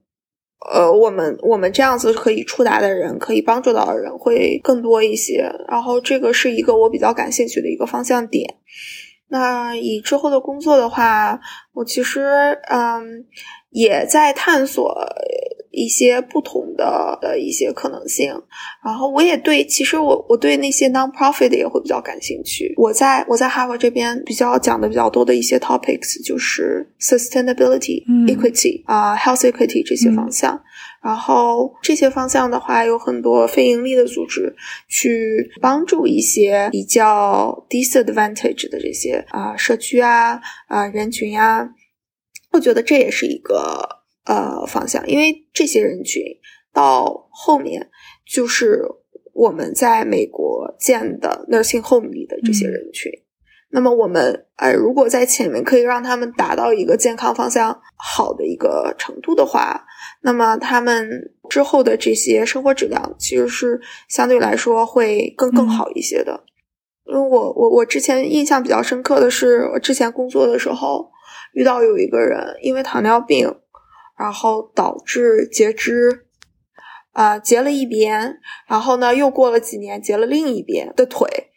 [0.71, 8.55] 呃我们我们这样子可以触达的人，可以帮助到的人会更多一些，然后这个是一个我比较感兴趣的一个方向点。
[9.27, 11.39] 那以之后的工作的话，
[11.73, 13.25] 我其实嗯
[13.69, 14.93] 也在探索。
[15.71, 18.33] 一些不同的的一些可能性，
[18.83, 22.73] 然后我也对，其实我我对那些 non-profit 也会比较感兴趣。
[22.77, 30.61] 我在我在哈佛这边比较讲的比较多的一些 topics 就是 sustainability、equity 啊，health equity 这些方向。
[31.01, 34.53] 然后这些方向的话，有很多非盈利的组织
[34.89, 41.69] 去帮助一些比较 disadvantage 的这些啊社区啊啊人群呀，
[42.51, 44.00] 我觉得这也是一个。
[44.31, 46.23] 呃，方向，因为这些人群
[46.71, 47.89] 到后面
[48.25, 48.81] 就是
[49.33, 53.11] 我们在美国建的 nursing home 里的这些人群。
[53.73, 59.85] 那么我们呃，如果在前面可以让他们达到一个健康方向好的一个程度的话，
[60.21, 66.45] 那么他们之后的这些生活质量其实是相对来说会更更好一些的。
[67.05, 71.09] 因为我我我之前印象比较深刻的是，我之前工作的时候
[71.53, 73.53] 遇到有一个人因为糖尿病，
[74.21, 76.25] 然后导致截肢，
[77.13, 81.47] 啊截了一边，然后呢又过了几年截了另一边的腿。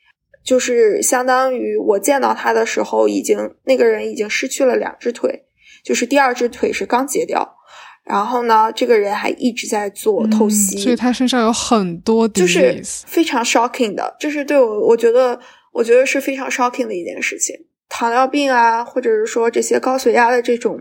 [0.42, 5.46] 就是相当于我见到他的时候，已经那个人已经失去了两只腿，
[5.82, 7.56] 就是第二只腿是刚截掉，
[8.04, 15.40] 然后呢，这个人还一直在做透析，所以他身上有很多就是非常 shocking 的，就是对我我觉得
[15.72, 17.56] 我觉得是非常 shocking 的一件事情。
[17.88, 20.78] 糖尿病啊，或者是说这些高血压的这种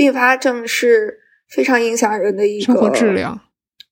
[0.00, 1.14] 并发症是
[1.50, 3.38] 非常影响人的一个生活质量。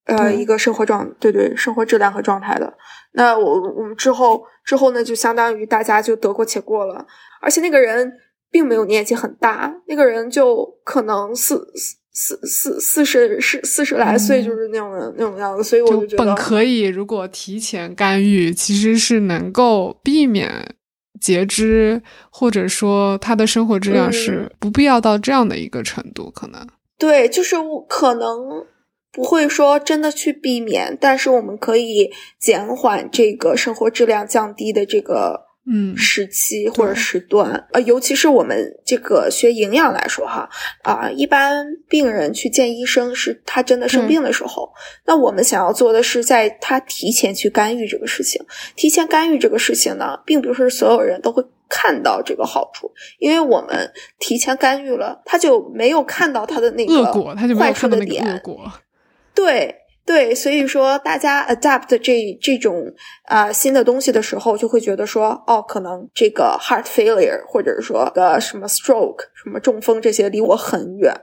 [0.05, 2.73] 呃，一个生活状，对对，生活质量和状态的。
[3.13, 7.07] 那我我们之后之后呢，就相当于大家就得过且过了。
[7.43, 8.11] 而且那个人
[8.51, 11.63] 并没有年纪很大，那个人就可能四
[12.15, 15.63] 四四四十四四十来岁，就是那种那种样子。
[15.63, 20.75] 所以我就觉得，本可以如果提前干预，其实是能够避免
[21.21, 26.31] 截肢，或者说他的生活质量是不必要到这样的一个程度。
[26.31, 26.67] 可能
[26.99, 27.57] 对，就是
[27.89, 28.67] 可能。
[29.11, 35.97] 不会说真的去避免，但是我们可以减缓这个生活质量降低的这个嗯。
[35.97, 40.49] 时期或者时段呃，尤其是我们这个学营养来说哈
[40.83, 44.73] 啊，一般病人去见医生是他真的生病的时候，
[45.05, 48.41] 那我们想要做的是在他提前去干预这个事情，
[48.77, 58.73] 提前干预这个事情呢，并不是所有人都会看到这个好处，因为我们提前干预了，他就没有看到他的那个恶果，他就没有看到那个恶果。
[59.35, 59.75] 对
[60.09, 62.91] 对，所以说大家 adapt 这这种
[63.25, 71.15] 啊新的东西的时候，就会觉得说，哦，可能这个 heart failure 或者是说个什么 stroke 什么中风这些离我很远，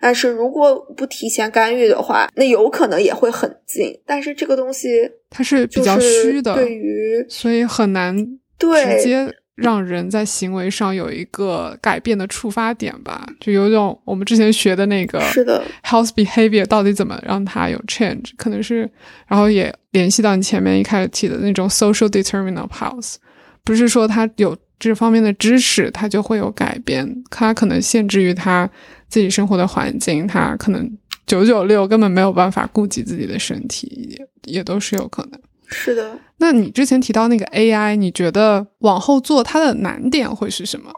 [0.00, 4.00] 但是如果不提前干预的话，那有可能也会很近。
[4.06, 8.16] 但是这个东西它是比较虚的，对于所以很难
[8.58, 9.30] 直接。
[9.60, 15.62] 让人在行为上有一个改变的触发点吧，就有种我们之前学的那个是的。
[15.84, 18.90] health behavior 到底怎么让它有 change，可能是，
[19.26, 23.16] 然后也联系到你前面一开始提的那种 social determinant of health，
[23.64, 28.68] 不是说他有这方面的知识，他就会有改变，他可能限制于他
[29.08, 30.90] 自己生活的环境，他可能
[31.26, 34.08] 九九六根本没有办法顾及自己的身体，
[34.44, 35.40] 也也都是有可能。
[35.70, 40.90] 是的，那你之前提到那个 AI，你觉得往后做它的难点会是什么？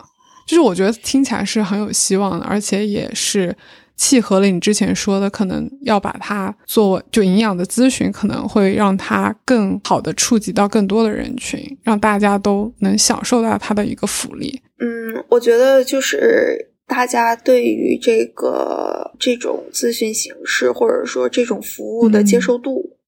[0.47, 3.57] 就是我觉得听起来是很有希望的，而且也是
[3.97, 14.61] 契合了你之前说的，可能要把它做就营养的咨询，可能会让它更好的触及到更多的人群，让大家都能享受到它的一个福利。
[14.81, 22.99] 嗯，我觉得就是大家对于这个这种咨询形式或者说这种服务的接受度。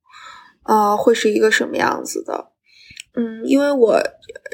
[0.65, 2.51] 啊，会是一个什么样子的？
[3.17, 3.97] 嗯，因为我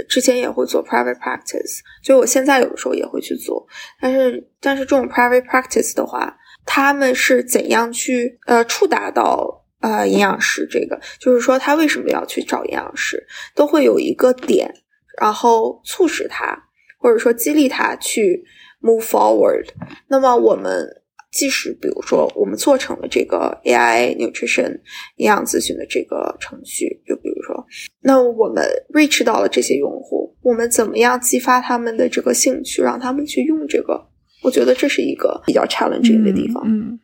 [0.06, 3.66] 之前也会做 private practice，所以我现在有的时候也会去做。
[4.00, 6.36] 但是，但是这种 private practice 的话，
[6.66, 10.68] 他们是怎样去呃触达到呃营养师？
[10.70, 13.26] 这个就是说，他为什么要去找营养师？
[13.54, 14.70] 都会有一个点，
[15.18, 16.54] 然后促使他
[16.98, 18.44] 或者说激励他去
[18.82, 19.66] move forward。
[20.08, 20.99] 那么我们。
[21.30, 24.70] 即使比如说我们做成了这个 AI nutrition
[25.16, 27.64] 营养咨询的这个程序，就比如说，
[28.00, 34.08] 那我们 reach 到了这些用户，我们怎么样激发他们的这个兴趣，让他们去用这个？
[34.42, 36.62] 我觉得这是一个比较 challenging 的地方。
[36.66, 36.98] 嗯，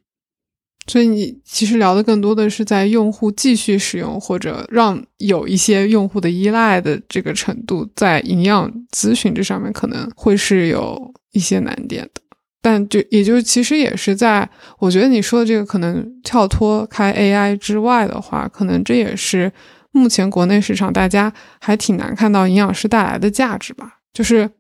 [0.87, 12.23] 所以你其实聊的更多的是在用户继续使用或者让有一些用户的依赖的这个程度，在营养咨询这上面可能会是有一些难点的。
[12.67, 14.51] 但就也就其实也是在，
[14.81, 19.53] 我觉得你说的这个可能跳脱开 AI 之外的话，可能这也是
[19.93, 24.01] 目前国内市场大家还挺难看到营养师带来的价值吧。
[24.13, 24.51] 就是，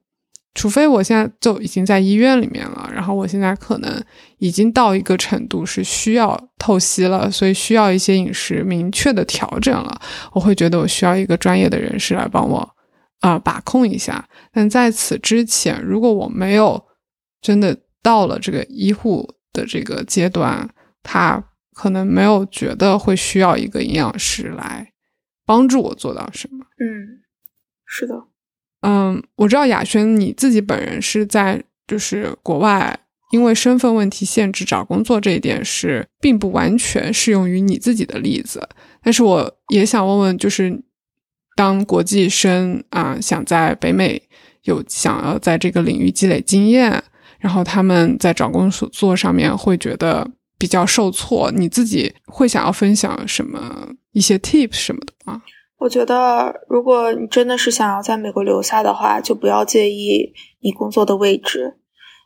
[0.55, 4.01] 除非我现在就已经在医院里面了，然后我现在可能
[4.39, 10.01] 已经到一个程度是需要透析了，所以需要一些饮食明确的调整了，
[10.31, 12.71] 我会觉得我需要一个专业的人士来帮我
[13.19, 14.25] 啊把控一下。
[14.53, 16.81] 但在此之前，如果我没有
[17.43, 17.77] 真的。
[18.07, 20.71] 到了这个医护的这个阶段，
[21.03, 21.43] 他
[21.75, 24.93] 可能没有觉得会需要一个营养师来
[25.45, 26.65] 帮助我做到什么。
[26.79, 27.19] 嗯，
[27.85, 28.15] 是的。
[28.83, 32.97] 嗯，我知道雅轩你自己本人是在就是国外
[33.33, 38.69] 因为身份问题限制找工作这一点是并不完全适用于你自己的例子。
[39.03, 40.81] 但是我也想问问，就是
[41.57, 44.23] 当国际生啊，想在北美
[44.63, 47.03] 有想要在这个领域积累经验，
[47.47, 50.29] 然后他们在找工作上面会觉得
[50.59, 55.41] 比较受挫，你自己会想要分享什么一些 tips 什么的吗？
[55.79, 61.77] 我觉得，如果你真的是想要在美国留下的话，就不要介意你工作的位置。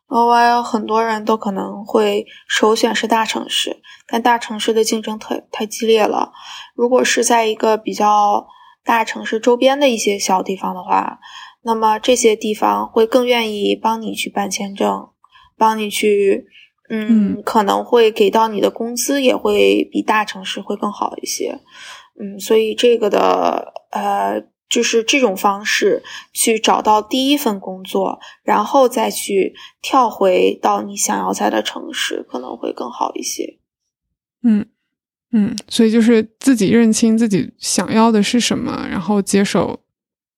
[0.09, 6.33] 额外，很多人都可能会首选是大城市，但大城市的竞争太太激烈了。
[6.75, 8.47] 如果是在一个比较
[8.83, 11.19] 大城市周边的一些小地方的话，
[11.63, 15.09] 那么这些地方会更愿意帮你去办签证，
[15.57, 16.47] 帮你去，
[16.89, 21.61] 嗯，可能会给到你的工资也会比大城市会更好一些。
[22.19, 26.03] 嗯，所以这个的呃，就是这种方式
[26.33, 33.59] 去找到第一份工作，然后再去跳回到你想要在的城市，可能会更好一些。
[34.43, 34.67] 嗯
[35.33, 39.81] 嗯，所以就是自己认清自己想要的是什么，然后接受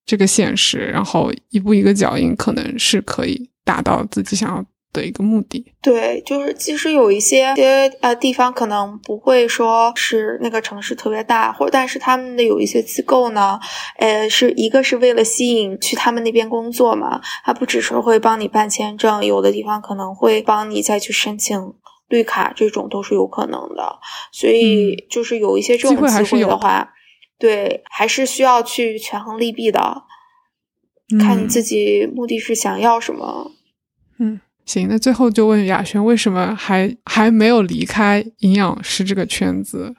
[0.04, 4.64] 这个现实，然后一步一个脚印，可能是可以达到自己想要。
[4.92, 13.58] 的一个目的，对，就是其实有一些些呃地方可能不会说是那个城市特别大，或者但是他们的有一些机构呢，
[13.96, 21.58] 呃，是一个是为了吸引去他们那边工作嘛，他不只是会帮你办签证，有的地方可能会帮你再去申请
[22.08, 23.98] 绿卡，这种都是有可能的。
[24.30, 26.92] 所以就是有一些这种机会的话，
[27.42, 30.04] 对，还是需要去权衡利弊的，
[31.18, 33.50] 看你自己目的是想要什么，
[34.20, 34.40] 嗯。
[34.64, 39.92] 行，那最后就问雅轩，为什么还还没有离开营养师这个圈子？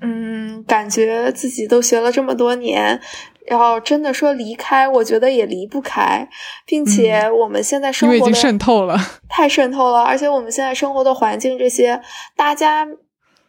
[0.00, 3.00] 嗯，感觉自己都学了这么多年，
[3.48, 6.28] 然后真的说离开，我觉得也离不开，
[6.64, 8.96] 并且我们现在生活已经渗透了，
[9.28, 12.00] 太渗透了，而且我们现在生活的环境这些，
[12.36, 12.86] 大家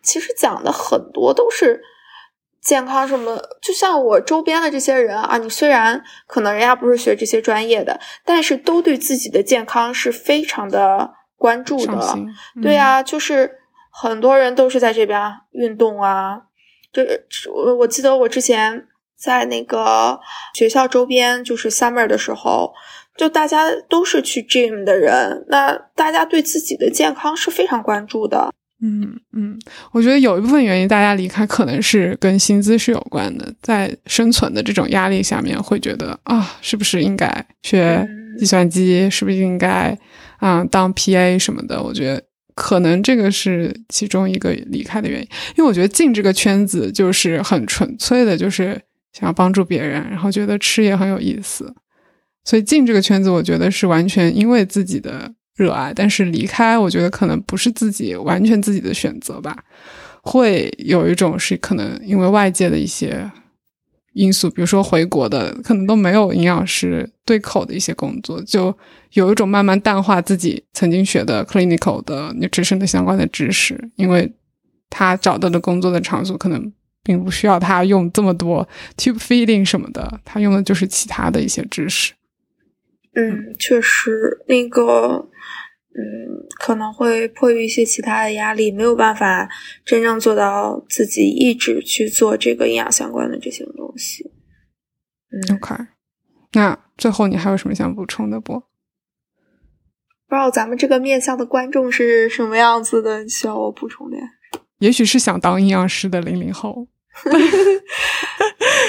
[0.02, 1.84] 其实讲的很多都是。
[2.62, 12.18] 健康什么，就像我周边的这些人啊，你虽然可能人家不是学这些专业的，但是都对自己的健康是非常的关注的。
[12.62, 15.20] 对呀，就是很多人都是在这边
[15.52, 16.42] 运动啊。
[16.92, 20.20] 这我我记得我之前在那个
[20.54, 22.74] 学校周边，就是 summer 的时候，
[23.16, 28.52] 就大家都是去 gym 的人，那大家对自己的健康是非常关注的。
[28.82, 29.60] 嗯嗯，
[29.92, 38.08] 我觉得有一部分原因，大家离开可能是跟薪资是有关的，在生存的这种压力下面，会觉得啊，是不是应该学
[38.38, 39.10] 计算机？
[39.10, 39.98] 是不是应该
[40.38, 41.84] 啊当 PA 什么的？
[41.84, 42.24] 我觉得
[42.56, 45.28] 可能这个是其中一个离开的原因。
[45.58, 51.74] 因为我觉得进这个圈子就是很纯粹的，就是想要帮助别人，然后觉得吃也很有意思，
[52.46, 55.34] 所以进这个圈子，我觉得是完全因为自己的。
[55.60, 59.56] 热爱，但是离开，我觉得可能不是自己完全自己的选择吧，
[60.22, 63.30] 会有一种是可能因为外界的一些
[64.14, 68.74] 因素，比如说回国的可能都没有营养师对口的一些工作，就
[69.12, 74.34] 有一种慢慢淡化自己曾经学的 clinical 的知识的相关的知识，因为
[74.90, 76.72] 他找到的工作的场所可能
[77.04, 82.14] 并不需要他用这么多 tube feeding 什么的，他用的就是其他的一些知识。
[83.16, 85.30] 嗯，确实，那个，
[85.96, 89.50] 嗯，可能会迫于一些其他的压力，没有办法
[89.84, 94.32] 真正做到自己一直去做这个营养相关的这些东西。
[95.32, 95.76] 嗯，OK，
[96.54, 98.54] 那最后你还有什么想补充的不？
[100.28, 104.18] 不知道咱们这个面向的观众是什么样子的，需要我补充的？
[104.78, 106.88] 也许是想当营养师的零零后。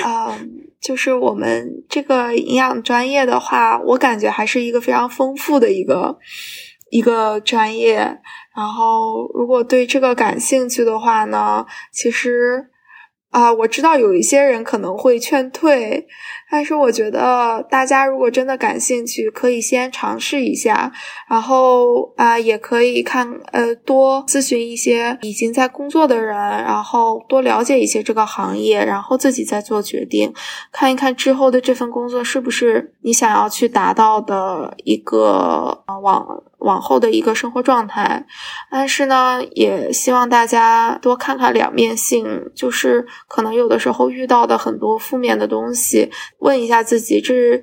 [0.04, 0.38] 啊。
[0.80, 6.18] 就是我们这个营养专业的话，我感觉还是一个非常丰富的一个
[6.90, 7.98] 一个专业。
[8.56, 12.70] 然后，如果对这个感兴趣的话呢，其实
[13.30, 16.06] 啊，我知道有一些人可能会劝退。
[16.52, 20.90] 但是我觉得大家如果真的感兴趣，可以先尝试一下，
[21.28, 30.34] 然后啊，也可以看呃多咨询一些已经在工作的人，然后多了解一些这个行业，然后自己再做决定，
[30.72, 36.26] 看一看之后的这份工作是不是你想要去达到的一个往
[36.60, 38.26] 往后的一个生活状态。
[38.70, 46.10] 但是呢，也希望大家多看看两面性，就是可能有的时候遇到的很多负面的东西。
[46.38, 47.62] 问一下自己，这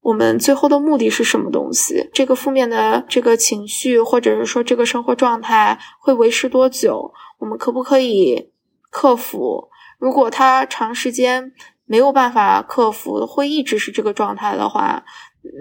[0.00, 2.10] 我们最后的目的是什么东西？
[2.12, 7.12] 这个负面的这个情绪，或者是说这个生活状态会维持多久？
[7.38, 8.50] 我们可不可以
[8.90, 9.68] 克服？
[9.98, 11.52] 如果他长时间
[11.84, 15.04] 没有办法克服，会一直是这个状态的话，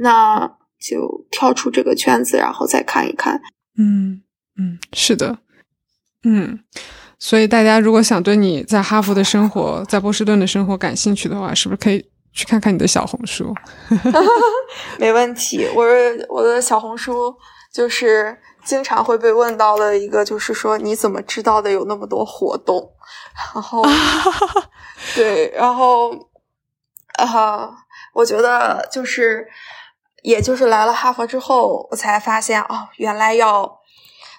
[0.02, 3.40] 那就跳出这个圈子，然后再看一看。
[3.78, 4.22] 嗯
[4.58, 5.38] 嗯，是的，
[6.24, 6.60] 嗯，
[7.18, 12.04] 所以大家如果想对你在哈佛的生活、在波士顿的生活感兴趣的话，是不是可以
[12.34, 13.54] 去看看你的小红书？
[15.00, 15.86] 没问题，我
[16.28, 17.34] 我的小红书
[17.72, 22.92] 就是经常会被问到的一个，就是说你怎么知道的有那么多活动？
[23.54, 23.82] 然后，
[25.16, 26.12] 对，然后
[27.18, 27.70] 啊，
[28.14, 29.48] 我觉得就是。
[30.22, 33.80] 也就是来了哈佛之后，我才发现哦，原来要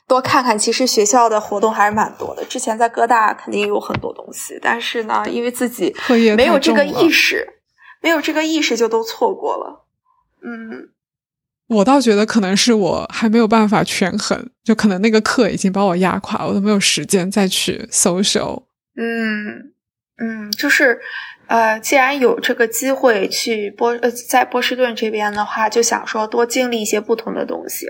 [0.07, 0.59] 多看看。
[0.59, 2.45] 其实学校的活动还是蛮多的。
[2.45, 5.95] 之前在哥大肯定有很多东西，但是呢，因为自己
[6.37, 7.47] 没有这个意识，
[8.01, 9.85] 没有这个意识就都错过了。
[10.43, 10.91] 嗯，
[11.69, 18.67] 我倒觉得可能是我还没有办法权衡，就可能那个课已经把我压垮，我都没有时间再去搜搜。
[18.97, 19.73] 嗯
[20.19, 21.01] 嗯，就是。
[21.53, 27.85] 呃，既然有这个机会去波呃在波士顿这边的话，就想说多经历一些不同的东西，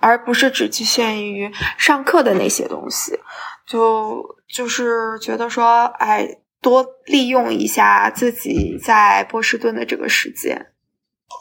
[0.00, 3.18] 而不是只局限于上课的那些东西。
[3.66, 6.28] 就就是觉得说，哎，
[6.62, 10.66] 多利用一下自己在波士顿的这个时间。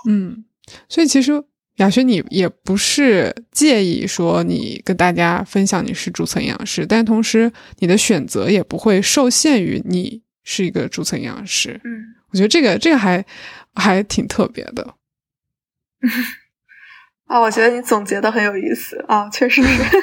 [0.09, 0.45] 嗯，
[0.89, 1.43] 所以其实
[1.75, 10.23] 雅轩，你也不是介意说你跟大家分享你是注册营养师，但同时你的选择也不会受限于你。
[10.49, 13.25] 是一个注册营养师，嗯，我觉得这个这个还
[13.75, 14.95] 还挺特别的，
[17.27, 19.83] 啊，我觉得你总结的很有意思啊，确实是。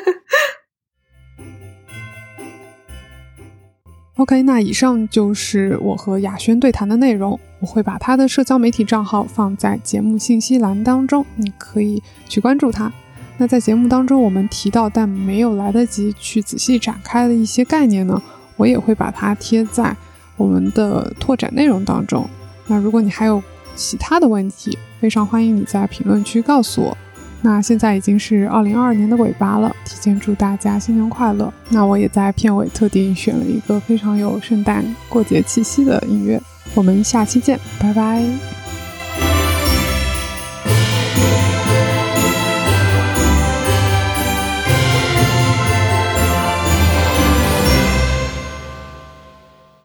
[4.16, 12.92] OK，那以上就是我和雅轩对谈的内容，我会把他的社交媒体账号放在节目信息栏当中，你可以去关注他。
[13.38, 18.22] 那在节目当中我们提到但没有来得及去仔细展开的一些概念呢，
[18.56, 19.96] 我也会把它贴在。
[20.36, 22.28] 我们的拓展内容当中，
[22.66, 23.42] 那如果你还有
[23.76, 26.96] 其他的问题，非常欢迎你在评论区告诉我。
[27.42, 31.52] 那现在已经是二零二二年的尾巴了，提前祝大家新年快乐。
[31.68, 36.40] 那我也在片尾特地选了一个非常有圣诞过节气息的音乐。
[36.74, 38.63] 我们下期见，拜拜。